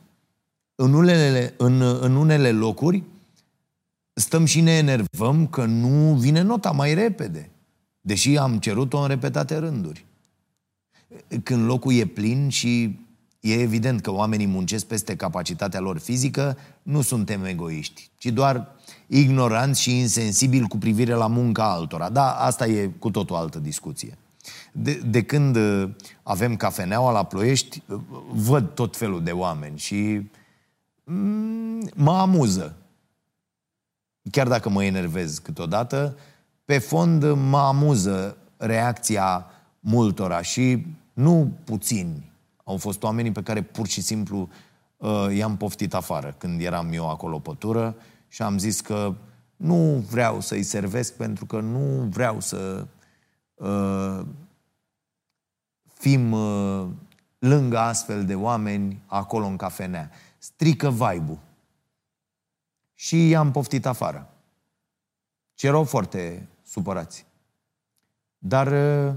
[0.75, 3.03] în unele, în, în unele locuri
[4.13, 7.49] stăm și ne enervăm că nu vine nota mai repede,
[8.01, 10.05] deși am cerut-o în repetate rânduri.
[11.43, 12.99] Când locul e plin și
[13.39, 18.75] e evident că oamenii muncesc peste capacitatea lor fizică, nu suntem egoiști, ci doar
[19.07, 22.09] ignoranți și insensibili cu privire la munca altora.
[22.09, 24.17] Da, asta e cu tot o altă discuție.
[24.71, 25.57] De, de când
[26.23, 27.81] avem cafeneaua la Ploiești,
[28.31, 30.21] văd tot felul de oameni și
[31.11, 32.75] Mm, mă amuză.
[34.31, 36.17] Chiar dacă mă enervez câteodată,
[36.65, 39.45] pe fond mă amuză reacția
[39.79, 40.85] multora și
[41.19, 42.31] nu puțini.
[42.63, 44.49] Au fost oamenii pe care pur și simplu
[44.97, 47.95] uh, i-am poftit afară când eram eu acolo pe tură
[48.27, 49.15] și am zis că
[49.55, 52.87] nu vreau să-i servesc pentru că nu vreau să
[53.53, 54.25] uh,
[55.93, 56.87] fim uh,
[57.39, 61.39] lângă astfel de oameni acolo în cafenea strică vibe
[62.93, 64.33] Și i-am poftit afară.
[65.53, 67.25] Și erau foarte supărați.
[68.37, 69.15] Dar, uh,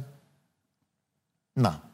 [1.52, 1.91] na,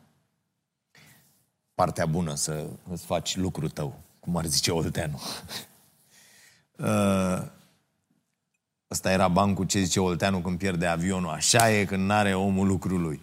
[1.79, 5.21] partea bună să îți faci lucrul tău, cum ar zice Olteanu.
[6.79, 7.43] Uh,
[8.91, 11.31] ăsta era bancul ce zice Olteanu când pierde avionul.
[11.31, 13.21] Așa e când n-are omul lucrul lui.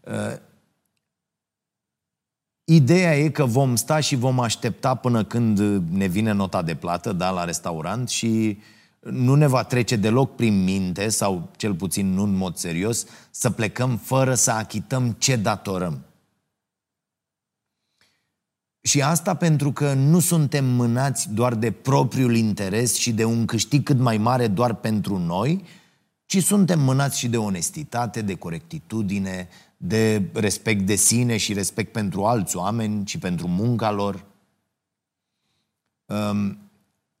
[0.00, 0.36] Uh,
[2.64, 5.58] Ideea e că vom sta și vom aștepta până când
[5.90, 8.58] ne vine nota de plată, da, la restaurant și
[9.00, 13.50] nu ne va trece deloc prin minte, sau cel puțin nu în mod serios, să
[13.50, 16.04] plecăm fără să achităm ce datorăm.
[18.84, 23.82] Și asta pentru că nu suntem mânați doar de propriul interes și de un câștig
[23.82, 25.64] cât mai mare doar pentru noi,
[26.26, 32.24] ci suntem mânați și de onestitate, de corectitudine, de respect de sine și respect pentru
[32.24, 34.24] alți oameni și pentru munca lor.
[36.06, 36.58] Um,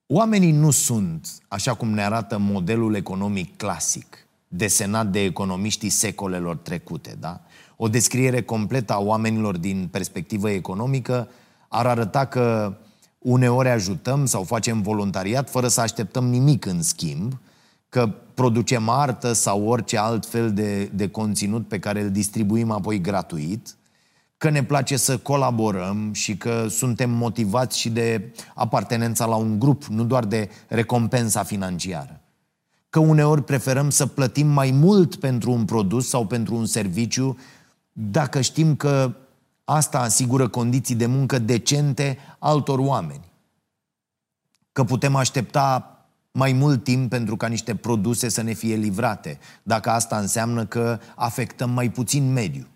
[0.06, 7.16] oamenii nu sunt, așa cum ne arată modelul economic clasic, desenat de economiștii secolelor trecute,
[7.20, 7.40] da?
[7.76, 11.28] O descriere completă a oamenilor din perspectivă economică
[11.74, 12.76] ar arăta că
[13.18, 17.38] uneori ajutăm sau facem voluntariat fără să așteptăm nimic în schimb,
[17.88, 23.00] că producem artă sau orice alt fel de, de conținut pe care îl distribuim apoi
[23.00, 23.76] gratuit,
[24.38, 29.84] că ne place să colaborăm și că suntem motivați și de apartenența la un grup,
[29.84, 32.20] nu doar de recompensa financiară.
[32.90, 37.38] Că uneori preferăm să plătim mai mult pentru un produs sau pentru un serviciu
[37.92, 39.12] dacă știm că
[39.72, 43.24] asta asigură condiții de muncă decente altor oameni.
[44.72, 45.96] Că putem aștepta
[46.32, 50.98] mai mult timp pentru ca niște produse să ne fie livrate, dacă asta înseamnă că
[51.14, 52.70] afectăm mai puțin mediul.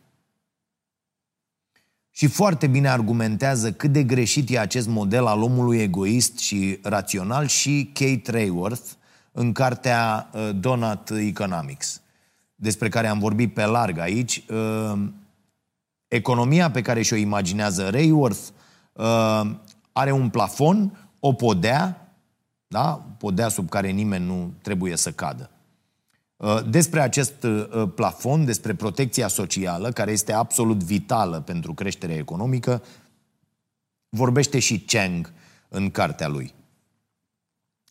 [2.11, 7.47] Și foarte bine argumentează cât de greșit e acest model al omului egoist și rațional
[7.47, 8.91] și Kate Rayworth
[9.33, 12.01] în cartea uh, Donut Economics,
[12.55, 14.45] despre care am vorbit pe larg aici.
[16.09, 18.49] Uh, economia pe care și-o imaginează Rayworth
[18.93, 19.51] uh,
[19.93, 22.15] are un plafon, o podea,
[22.67, 23.07] da?
[23.19, 25.51] podea sub care nimeni nu trebuie să cadă.
[26.37, 32.83] Uh, despre acest uh, plafon, despre protecția socială, care este absolut vitală pentru creșterea economică,
[34.09, 35.33] vorbește și Cheng
[35.69, 36.55] în cartea lui.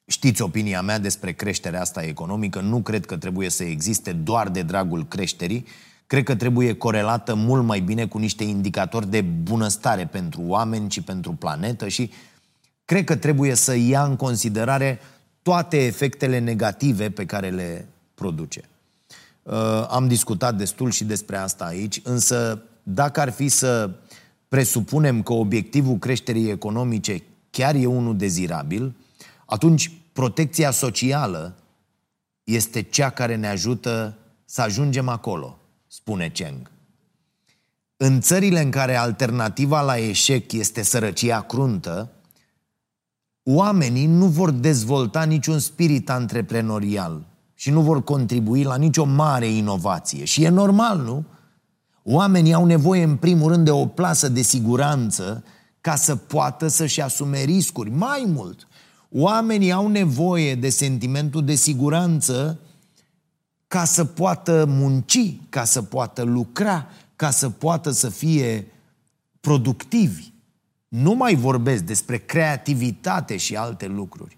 [0.07, 4.61] Știți opinia mea despre creșterea asta economică, nu cred că trebuie să existe doar de
[4.61, 5.65] dragul creșterii,
[6.07, 11.01] cred că trebuie corelată mult mai bine cu niște indicatori de bunăstare pentru oameni și
[11.01, 12.11] pentru planetă și
[12.85, 14.99] cred că trebuie să ia în considerare
[15.41, 18.61] toate efectele negative pe care le produce.
[19.43, 19.53] Uh,
[19.89, 23.89] am discutat destul și despre asta aici, însă dacă ar fi să
[24.47, 28.95] presupunem că obiectivul creșterii economice chiar e unul dezirabil,
[29.45, 31.55] atunci protecția socială
[32.43, 35.57] este cea care ne ajută să ajungem acolo,
[35.95, 36.71] spune Cheng.
[37.97, 42.11] În țările în care alternativa la eșec este sărăcia cruntă,
[43.43, 50.25] oamenii nu vor dezvolta niciun spirit antreprenorial și nu vor contribui la nicio mare inovație.
[50.25, 51.23] Și e normal, nu?
[52.03, 55.43] Oamenii au nevoie, în primul rând, de o plasă de siguranță
[55.81, 57.89] ca să poată să-și asume riscuri.
[57.89, 58.67] Mai mult,
[59.09, 62.59] oamenii au nevoie de sentimentul de siguranță
[63.67, 68.67] ca să poată munci, ca să poată lucra, ca să poată să fie
[69.39, 70.31] productivi.
[70.87, 74.37] Nu mai vorbesc despre creativitate și alte lucruri.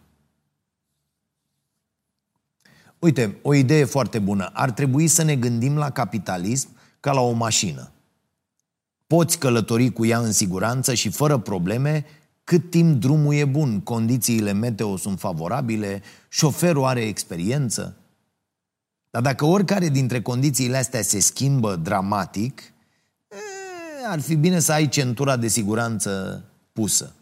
[3.00, 4.50] Uite, o idee foarte bună.
[4.54, 6.70] Ar trebui să ne gândim la capitalism
[7.00, 7.92] ca la o mașină.
[9.08, 12.06] Poți călători cu ea în siguranță și fără probleme
[12.44, 17.96] cât timp drumul e bun, condițiile meteo sunt favorabile, șoferul are experiență.
[19.18, 22.62] Dar dacă oricare dintre condițiile astea se schimbă dramatic,
[23.30, 26.44] e, ar fi bine să ai centura de siguranță
[26.74, 27.14] pusă.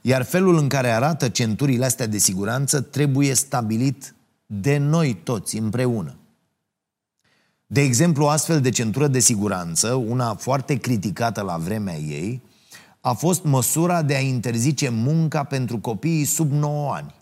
[0.00, 4.14] Iar felul în care arată centurile astea de siguranță trebuie stabilit
[4.46, 6.16] de noi toți împreună.
[7.66, 12.42] De exemplu, o astfel de centură de siguranță, una foarte criticată la vremea ei,
[13.00, 17.15] a fost măsura de a interzice munca pentru copiii sub 9 ani.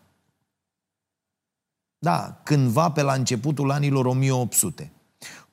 [2.04, 4.92] Da, cândva pe la începutul anilor 1800.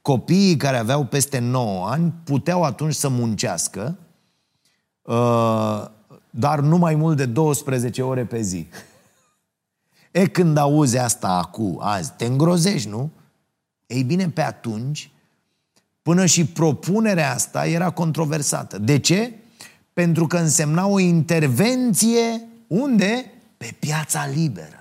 [0.02, 3.98] Copiii care aveau peste 9 ani puteau atunci să muncească,
[5.02, 5.86] uh,
[6.30, 8.68] dar nu mai mult de 12 ore pe zi.
[10.12, 13.12] E, când auzi asta acum, azi, te îngrozești, nu?
[13.88, 15.12] Ei bine, pe atunci,
[16.02, 18.78] până și propunerea asta era controversată.
[18.78, 19.34] De ce?
[19.94, 23.32] Pentru că însemna o intervenție unde?
[23.58, 24.81] Pe piața liberă.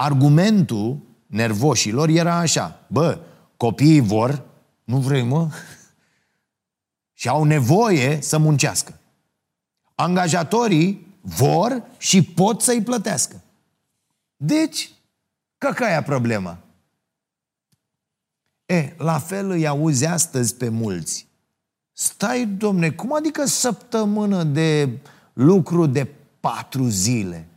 [0.00, 3.20] Argumentul nervoșilor era așa, bă,
[3.56, 4.44] copiii vor,
[4.84, 5.50] nu vrei, mă?
[7.12, 9.00] Și au nevoie să muncească.
[9.94, 13.42] Angajatorii vor și pot să-i plătească.
[14.36, 14.90] Deci,
[15.58, 16.58] căcaia problema.
[18.66, 21.26] E, la fel îi auzi astăzi pe mulți.
[21.92, 24.98] Stai, domne, cum adică săptămână de
[25.32, 26.08] lucru de
[26.40, 27.48] patru zile?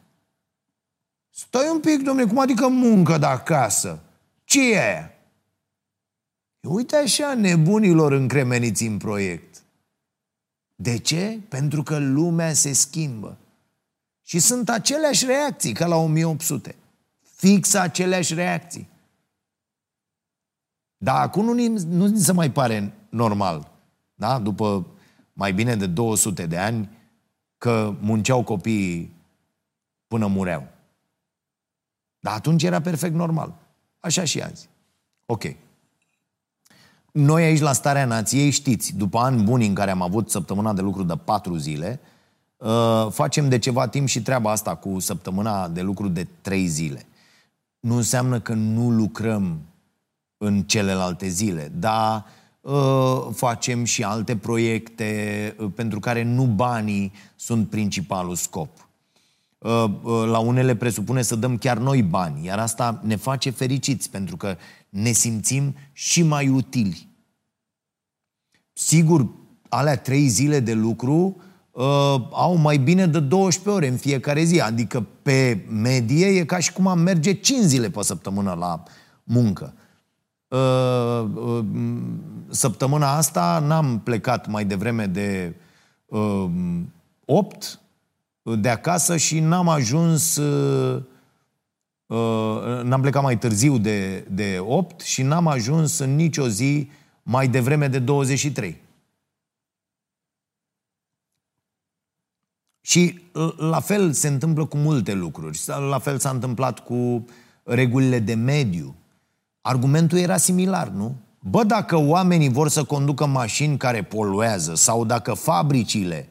[1.48, 4.00] Stai un pic, domne, cum adică muncă de acasă?
[4.44, 5.12] Ce e aia?
[6.62, 9.64] Uite așa nebunilor încremeniți în proiect.
[10.76, 11.40] De ce?
[11.50, 13.38] Pentru că lumea se schimbă.
[14.22, 16.76] Și sunt aceleași reacții ca la 1800.
[17.36, 18.90] Fix aceleași reacții.
[20.98, 23.72] Dar acum nu, nu ni se mai pare normal,
[24.14, 24.40] da?
[24.40, 24.88] după
[25.34, 26.90] mai bine de 200 de ani,
[27.58, 29.16] că munceau copiii
[30.08, 30.80] până mureau.
[32.22, 33.54] Dar atunci era perfect normal.
[34.00, 34.70] Așa și azi.
[35.26, 35.44] Ok.
[37.12, 40.82] Noi aici la Starea Nației știți, după ani buni în care am avut săptămâna de
[40.82, 42.00] lucru de patru zile,
[42.62, 47.06] Uh, facem de ceva timp și treaba asta cu săptămâna de lucru de trei zile.
[47.80, 49.60] Nu înseamnă că nu lucrăm
[50.38, 52.26] în celelalte zile, dar
[52.62, 58.90] uh, facem și alte proiecte uh, pentru care nu banii sunt principalul scop.
[60.26, 64.58] La unele presupune să dăm chiar noi bani, iar asta ne face fericiți pentru că
[64.90, 67.08] ne simțim și mai utili.
[68.74, 69.28] Sigur,
[69.70, 71.42] alea trei zile de lucru
[71.72, 71.84] uh,
[72.32, 74.60] au mai bine de 12 ore în fiecare zi.
[74.60, 78.84] Adică pe medie e ca și cum am merge 5 zile pe săptămână la
[79.24, 79.74] muncă.
[80.48, 81.66] Uh, uh,
[82.50, 85.56] săptămâna asta n-am plecat mai devreme de
[86.06, 86.46] uh,
[87.26, 87.80] 8
[88.44, 91.04] de acasă și n-am ajuns uh,
[92.06, 96.90] uh, n-am plecat mai târziu de, de 8 și n-am ajuns în nicio zi
[97.24, 98.82] mai devreme de 23.
[102.82, 105.62] Și uh, la fel se întâmplă cu multe lucruri.
[105.90, 107.26] La fel s-a întâmplat cu
[107.64, 108.96] regulile de mediu.
[109.62, 111.16] Argumentul era similar, nu?
[111.40, 116.30] Bă, dacă oamenii vor să conducă mașini care poluează sau dacă fabricile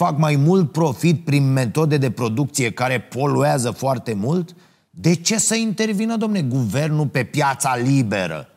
[0.00, 4.56] fac mai mult profit prin metode de producție care poluează foarte mult,
[4.90, 8.48] de ce să intervină, domne, guvernul pe piața liberă?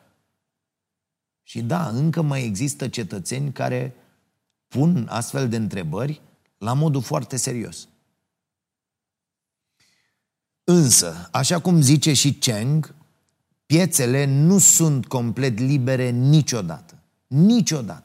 [1.44, 3.96] Și da, încă mai există cetățeni care
[4.68, 6.22] pun astfel de întrebări
[6.58, 7.88] la modul foarte serios.
[10.64, 12.96] Însă, așa cum zice și Cheng,
[13.66, 16.98] piețele nu sunt complet libere niciodată.
[17.28, 18.03] Niciodată.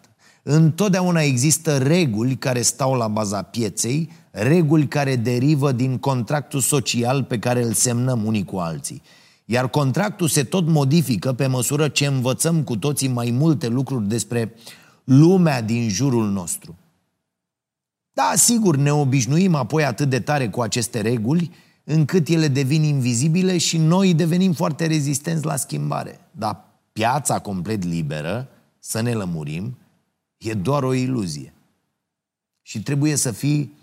[0.51, 7.39] Întotdeauna există reguli care stau la baza pieței, reguli care derivă din contractul social pe
[7.39, 9.03] care îl semnăm unii cu alții.
[9.45, 14.55] Iar contractul se tot modifică pe măsură ce învățăm cu toții mai multe lucruri despre
[15.05, 16.77] lumea din jurul nostru.
[18.13, 21.51] Da, sigur, ne obișnuim apoi atât de tare cu aceste reguli,
[21.85, 26.21] încât ele devin invizibile și noi devenim foarte rezistenți la schimbare.
[26.31, 29.77] Dar piața complet liberă, să ne lămurim,
[30.39, 31.53] e doar o iluzie.
[32.63, 33.77] Și trebuie să fii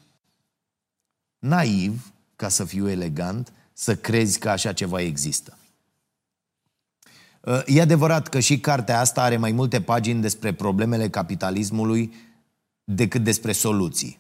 [1.39, 5.57] naiv, ca să fiu elegant, să crezi că așa ceva există.
[7.65, 12.13] E adevărat că și cartea asta are mai multe pagini despre problemele capitalismului
[12.83, 14.19] decât despre soluții.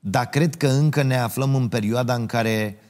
[0.00, 2.80] Dar cred că încă ne aflăm în perioada în care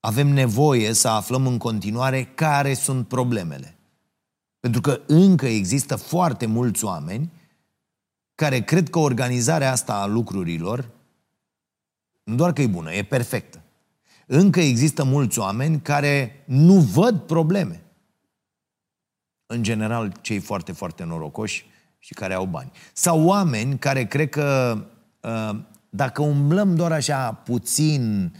[0.00, 3.76] avem nevoie să aflăm în continuare care sunt problemele.
[4.60, 7.30] Pentru că încă există foarte mulți oameni
[8.34, 10.90] care cred că organizarea asta a lucrurilor
[12.24, 13.62] nu doar că e bună, e perfectă.
[14.26, 17.82] Încă există mulți oameni care nu văd probleme.
[19.46, 21.66] În general, cei foarte, foarte norocoși
[21.98, 22.70] și care au bani.
[22.92, 24.78] Sau oameni care cred că
[25.20, 25.58] uh,
[25.90, 28.32] dacă umblăm doar așa puțin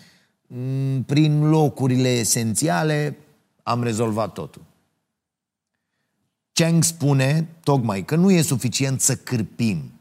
[0.46, 3.18] mm, prin locurile esențiale,
[3.62, 4.62] am rezolvat totul.
[6.54, 9.92] Cheng spune tocmai că nu e suficient să cârpim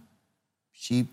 [0.71, 1.07] și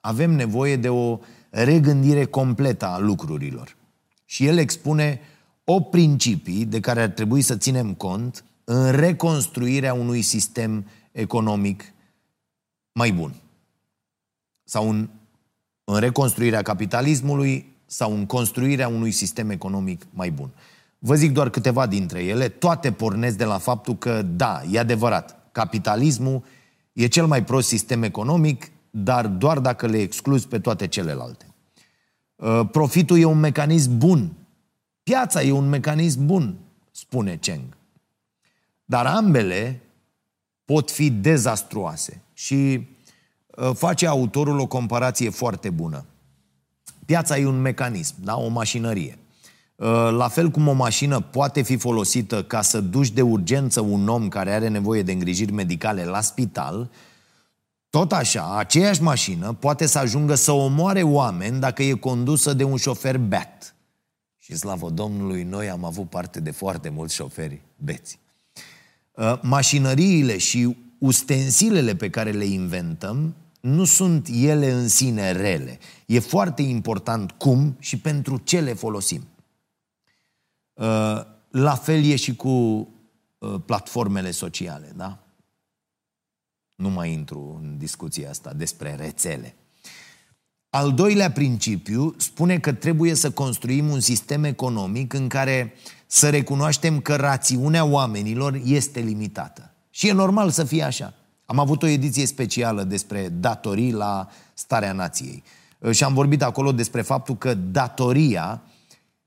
[0.00, 1.18] avem nevoie de o
[1.50, 3.76] regândire completă a lucrurilor.
[4.24, 5.20] Și el expune
[5.64, 11.92] o principii de care ar trebui să ținem cont în reconstruirea unui sistem economic
[12.92, 13.34] mai bun.
[14.64, 15.08] Sau în
[15.84, 20.50] în reconstruirea capitalismului sau în construirea unui sistem economic mai bun.
[21.04, 25.48] Vă zic doar câteva dintre ele, toate pornesc de la faptul că, da, e adevărat,
[25.52, 26.44] capitalismul
[26.92, 31.46] e cel mai prost sistem economic, dar doar dacă le excluzi pe toate celelalte.
[32.36, 34.32] Uh, profitul e un mecanism bun.
[35.02, 36.56] Piața e un mecanism bun,
[36.90, 37.76] spune Cheng.
[38.84, 39.80] Dar ambele
[40.64, 42.86] pot fi dezastruoase și
[43.56, 46.04] Uh, face autorul o comparație foarte bună.
[47.06, 48.36] Piața e un mecanism, da?
[48.36, 49.18] o mașinărie.
[49.76, 54.08] Uh, la fel cum o mașină poate fi folosită ca să duci de urgență un
[54.08, 56.90] om care are nevoie de îngrijiri medicale la spital,
[57.90, 62.76] tot așa, aceeași mașină poate să ajungă să omoare oameni dacă e condusă de un
[62.76, 63.74] șofer beat.
[64.38, 68.18] Și slavă Domnului, noi am avut parte de foarte mulți șoferi beți.
[69.12, 75.78] Uh, mașinăriile și ustensilele pe care le inventăm nu sunt ele în sine rele.
[76.06, 79.26] E foarte important cum și pentru ce le folosim.
[80.82, 81.20] Uh,
[81.50, 85.18] la fel e și cu uh, platformele sociale, da?
[86.74, 89.54] Nu mai intru în discuția asta despre rețele.
[90.70, 95.72] Al doilea principiu spune că trebuie să construim un sistem economic în care
[96.06, 99.70] să recunoaștem că rațiunea oamenilor este limitată.
[99.90, 101.14] Și e normal să fie așa.
[101.46, 105.42] Am avut o ediție specială despre datorii la starea nației.
[105.90, 108.62] Și am vorbit acolo despre faptul că datoria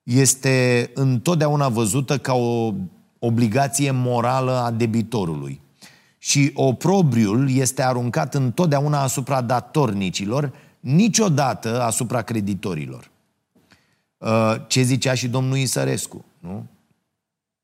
[0.06, 2.74] este întotdeauna văzută ca o
[3.20, 5.62] obligație morală a debitorului.
[6.18, 13.12] Și oprobriul este aruncat întotdeauna asupra datornicilor, niciodată asupra creditorilor.
[14.68, 16.66] Ce zicea și domnul Isărescu, nu?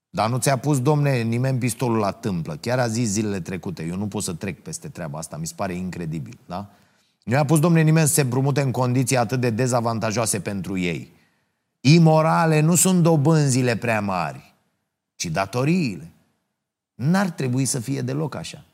[0.09, 2.57] Dar nu ți-a pus, domne, nimeni pistolul la tâmplă.
[2.61, 3.83] Chiar a zis zilele trecute.
[3.83, 5.37] Eu nu pot să trec peste treaba asta.
[5.37, 6.69] Mi se pare incredibil, da?
[7.23, 11.11] Nu a pus, domnule, nimeni să se împrumute în condiții atât de dezavantajoase pentru ei.
[11.81, 14.53] Imorale nu sunt dobânzile prea mari,
[15.15, 16.11] ci datoriile.
[16.93, 18.65] N-ar trebui să fie deloc așa.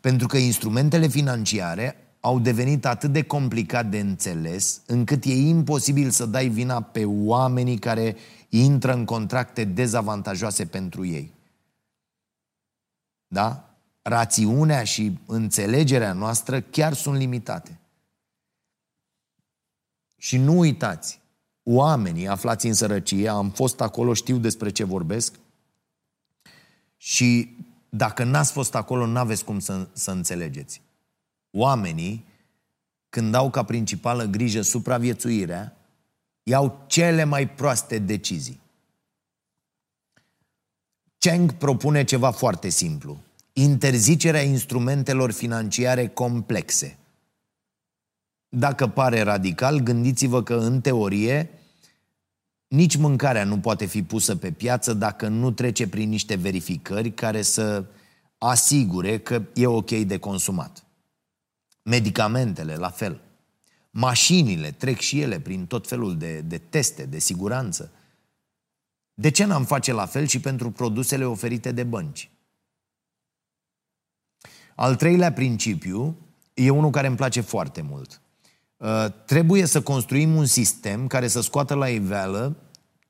[0.00, 6.26] Pentru că instrumentele financiare au devenit atât de complicat de înțeles, încât e imposibil să
[6.26, 8.16] dai vina pe oamenii care
[8.48, 11.32] intră în contracte dezavantajoase pentru ei.
[13.26, 13.74] Da?
[14.02, 17.78] Rațiunea și înțelegerea noastră chiar sunt limitate.
[20.16, 21.17] Și nu uitați,
[21.70, 25.34] oamenii aflați în sărăcie, am fost acolo, știu despre ce vorbesc,
[26.96, 27.56] și
[27.88, 30.82] dacă n-ați fost acolo, n-aveți cum să, să înțelegeți.
[31.50, 32.24] Oamenii,
[33.08, 35.76] când au ca principală grijă supraviețuirea,
[36.42, 38.60] iau cele mai proaste decizii.
[41.18, 43.18] Cheng propune ceva foarte simplu.
[43.52, 46.98] Interzicerea instrumentelor financiare complexe.
[48.48, 51.50] Dacă pare radical, gândiți-vă că, în teorie,
[52.68, 57.42] nici mâncarea nu poate fi pusă pe piață dacă nu trece prin niște verificări care
[57.42, 57.84] să
[58.38, 60.84] asigure că e ok de consumat.
[61.82, 63.20] Medicamentele, la fel.
[63.90, 67.92] Mașinile trec și ele prin tot felul de, de teste, de siguranță.
[69.14, 72.30] De ce n-am face la fel și pentru produsele oferite de bănci?
[74.74, 76.16] Al treilea principiu
[76.54, 78.20] e unul care îmi place foarte mult.
[78.78, 82.56] Uh, trebuie să construim un sistem care să scoată la iveală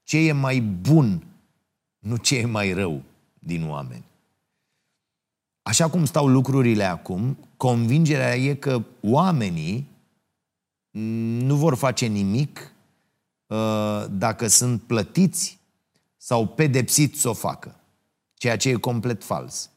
[0.03, 1.27] ce e mai bun,
[1.99, 3.03] nu ce e mai rău
[3.39, 4.05] din oameni.
[5.63, 9.89] Așa cum stau lucrurile acum, convingerea e că oamenii
[11.41, 12.73] nu vor face nimic
[13.47, 15.59] uh, dacă sunt plătiți
[16.17, 17.81] sau pedepsiți să o facă.
[18.35, 19.71] Ceea ce e complet fals.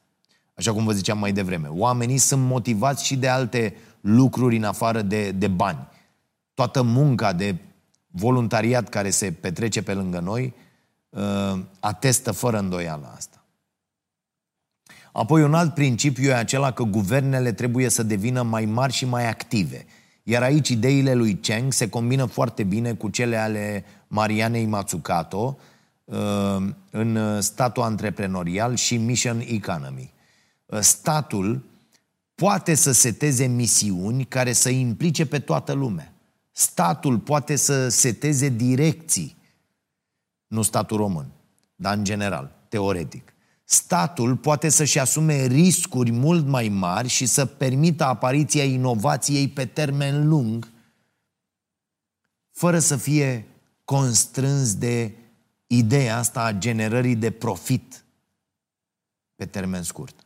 [0.53, 1.67] Așa cum vă ziceam mai devreme.
[1.67, 5.87] Oamenii sunt motivați și de alte lucruri în afară de, de bani.
[6.53, 7.55] Toată munca de
[8.07, 10.53] voluntariat care se petrece pe lângă noi
[11.09, 13.45] uh, atestă fără îndoială asta.
[15.11, 19.29] Apoi un alt principiu e acela că guvernele trebuie să devină mai mari și mai
[19.29, 19.85] active.
[20.23, 25.57] Iar aici ideile lui Cheng se combină foarte bine cu cele ale Marianei Matsukato
[26.03, 26.17] uh,
[26.91, 30.13] în statul antreprenorial și Mission Economy.
[30.65, 31.70] Uh, statul
[32.41, 36.13] poate să seteze misiuni care să implice pe toată lumea.
[36.51, 39.37] Statul poate să seteze direcții.
[40.47, 41.31] Nu statul român,
[41.75, 43.33] dar în general, teoretic.
[43.63, 50.27] Statul poate să-și asume riscuri mult mai mari și să permită apariția inovației pe termen
[50.27, 50.71] lung,
[52.51, 53.47] fără să fie
[53.85, 55.15] constrâns de
[55.67, 58.05] ideea asta a generării de profit
[59.35, 60.25] pe termen scurt.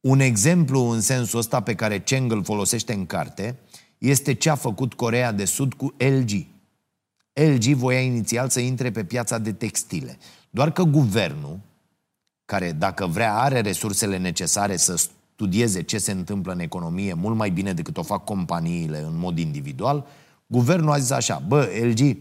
[0.00, 3.58] Un exemplu în sensul ăsta pe care Cheng îl folosește în carte
[3.98, 6.46] este ce a făcut Corea de Sud cu LG.
[7.32, 10.18] LG voia inițial să intre pe piața de textile.
[10.50, 11.58] Doar că guvernul,
[12.44, 17.50] care dacă vrea are resursele necesare să studieze ce se întâmplă în economie mult mai
[17.50, 20.06] bine decât o fac companiile în mod individual,
[20.46, 22.16] guvernul a zis așa, bă, LG,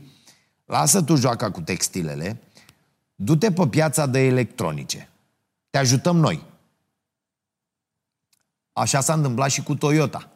[0.65, 2.41] lasă tu joaca cu textilele,
[3.15, 5.09] du-te pe piața de electronice.
[5.69, 6.43] Te ajutăm noi.
[8.79, 10.29] Așa s-a întâmplat și cu Toyota.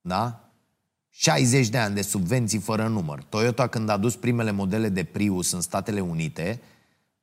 [0.00, 0.50] Da?
[1.10, 3.22] 60 de ani de subvenții fără număr.
[3.22, 6.60] Toyota când a dus primele modele de Prius în Statele Unite,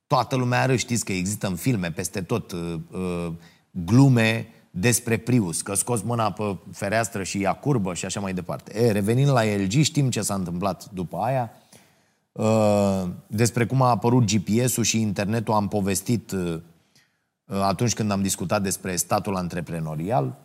[0.06, 3.32] toată lumea are, știți că există în filme peste tot uh, uh,
[3.70, 8.78] glume despre Prius, că scos mâna pe fereastră și ia curbă și așa mai departe.
[8.78, 11.50] E, revenind la LG, știm ce s-a întâmplat după aia.
[12.32, 16.60] Uh, despre cum a apărut GPS-ul și internetul am povestit uh,
[17.46, 20.38] atunci când am discutat despre statul antreprenorial.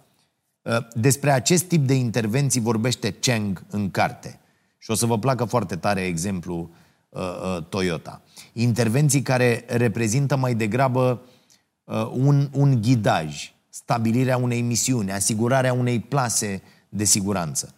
[0.62, 4.40] Uh, despre acest tip de intervenții vorbește Cheng în carte.
[4.78, 6.70] Și o să vă placă foarte tare exemplu
[7.10, 8.22] uh, uh, Toyota.
[8.54, 11.22] Intervenții care reprezintă mai degrabă
[12.14, 17.74] un, un ghidaj, stabilirea unei misiuni, asigurarea unei plase de siguranță.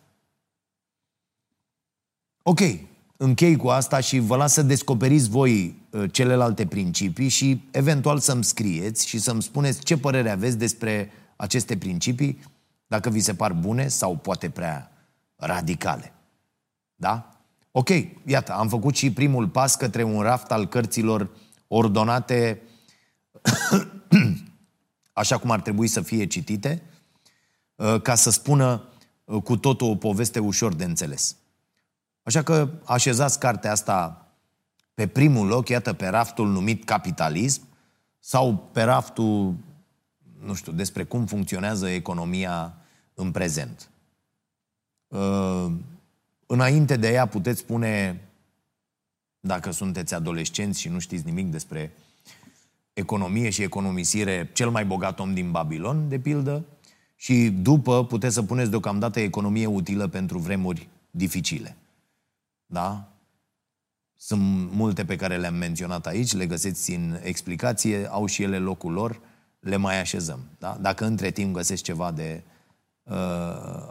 [2.44, 2.60] Ok,
[3.24, 9.08] închei cu asta și vă las să descoperiți voi celelalte principii și eventual să-mi scrieți
[9.08, 12.40] și să-mi spuneți ce părere aveți despre aceste principii
[12.88, 14.92] dacă vi se par bune sau poate prea
[15.36, 16.14] radicale.
[16.96, 17.30] Da?
[17.72, 17.90] Ok,
[18.26, 21.30] iată, am făcut și primul pas către un raft al cărților
[21.68, 22.62] ordonate
[25.14, 26.82] așa cum ar trebui să fie citite,
[27.76, 28.84] uh, ca să spună
[29.24, 31.36] uh, cu totul o poveste ușor de înțeles.
[32.24, 34.28] Așa că așezați cartea asta
[34.94, 37.62] pe primul loc, iată, pe raftul numit capitalism,
[38.20, 39.56] sau pe raftul,
[40.40, 42.74] nu știu, despre cum funcționează economia
[43.14, 43.90] în prezent.
[45.08, 45.72] Uh,
[46.46, 48.22] înainte de ea puteți spune,
[49.40, 51.92] dacă sunteți adolescenți și nu știți nimic despre
[52.94, 56.66] economie și economisire, cel mai bogat om din Babilon, de pildă,
[57.16, 61.78] și după puteți să puneți deocamdată economie utilă pentru vremuri dificile.
[62.74, 63.08] Da?
[64.16, 68.92] Sunt multe pe care le-am menționat aici, le găsiți în explicație, au și ele locul
[68.92, 69.20] lor,
[69.60, 70.40] le mai așezăm.
[70.60, 70.78] Da?
[70.82, 72.44] Dacă între timp găsești ceva de
[73.04, 73.16] uh,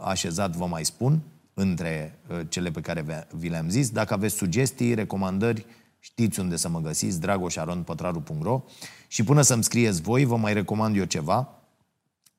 [0.03, 1.21] așezat, vă mai spun,
[1.53, 3.89] între uh, cele pe care vi le-am zis.
[3.89, 5.65] Dacă aveți sugestii, recomandări,
[5.99, 8.63] știți unde să mă găsiți, dragoșaronpătraru.ro
[9.07, 11.49] și până să-mi scrieți voi, vă mai recomand eu ceva,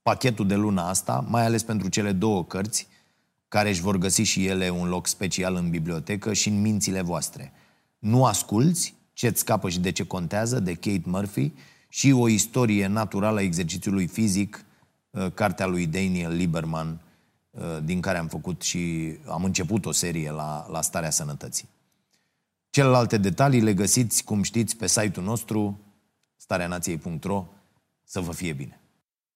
[0.03, 2.89] pachetul de luna asta, mai ales pentru cele două cărți,
[3.55, 7.53] care își vor găsi și ele un loc special în bibliotecă și în mințile voastre.
[7.99, 11.53] Nu asculți ce-ți scapă și de ce contează, de Kate Murphy,
[11.89, 14.65] și o istorie naturală a exercițiului fizic,
[15.11, 17.01] uh, cartea lui Daniel Lieberman,
[17.51, 21.69] uh, din care am făcut și am început o serie la, la starea sănătății.
[22.71, 25.81] Celelalte detalii le găsiți, cum știți, pe site-ul nostru,
[26.37, 27.47] stareanației.ro.
[28.05, 28.84] Să vă fie bine!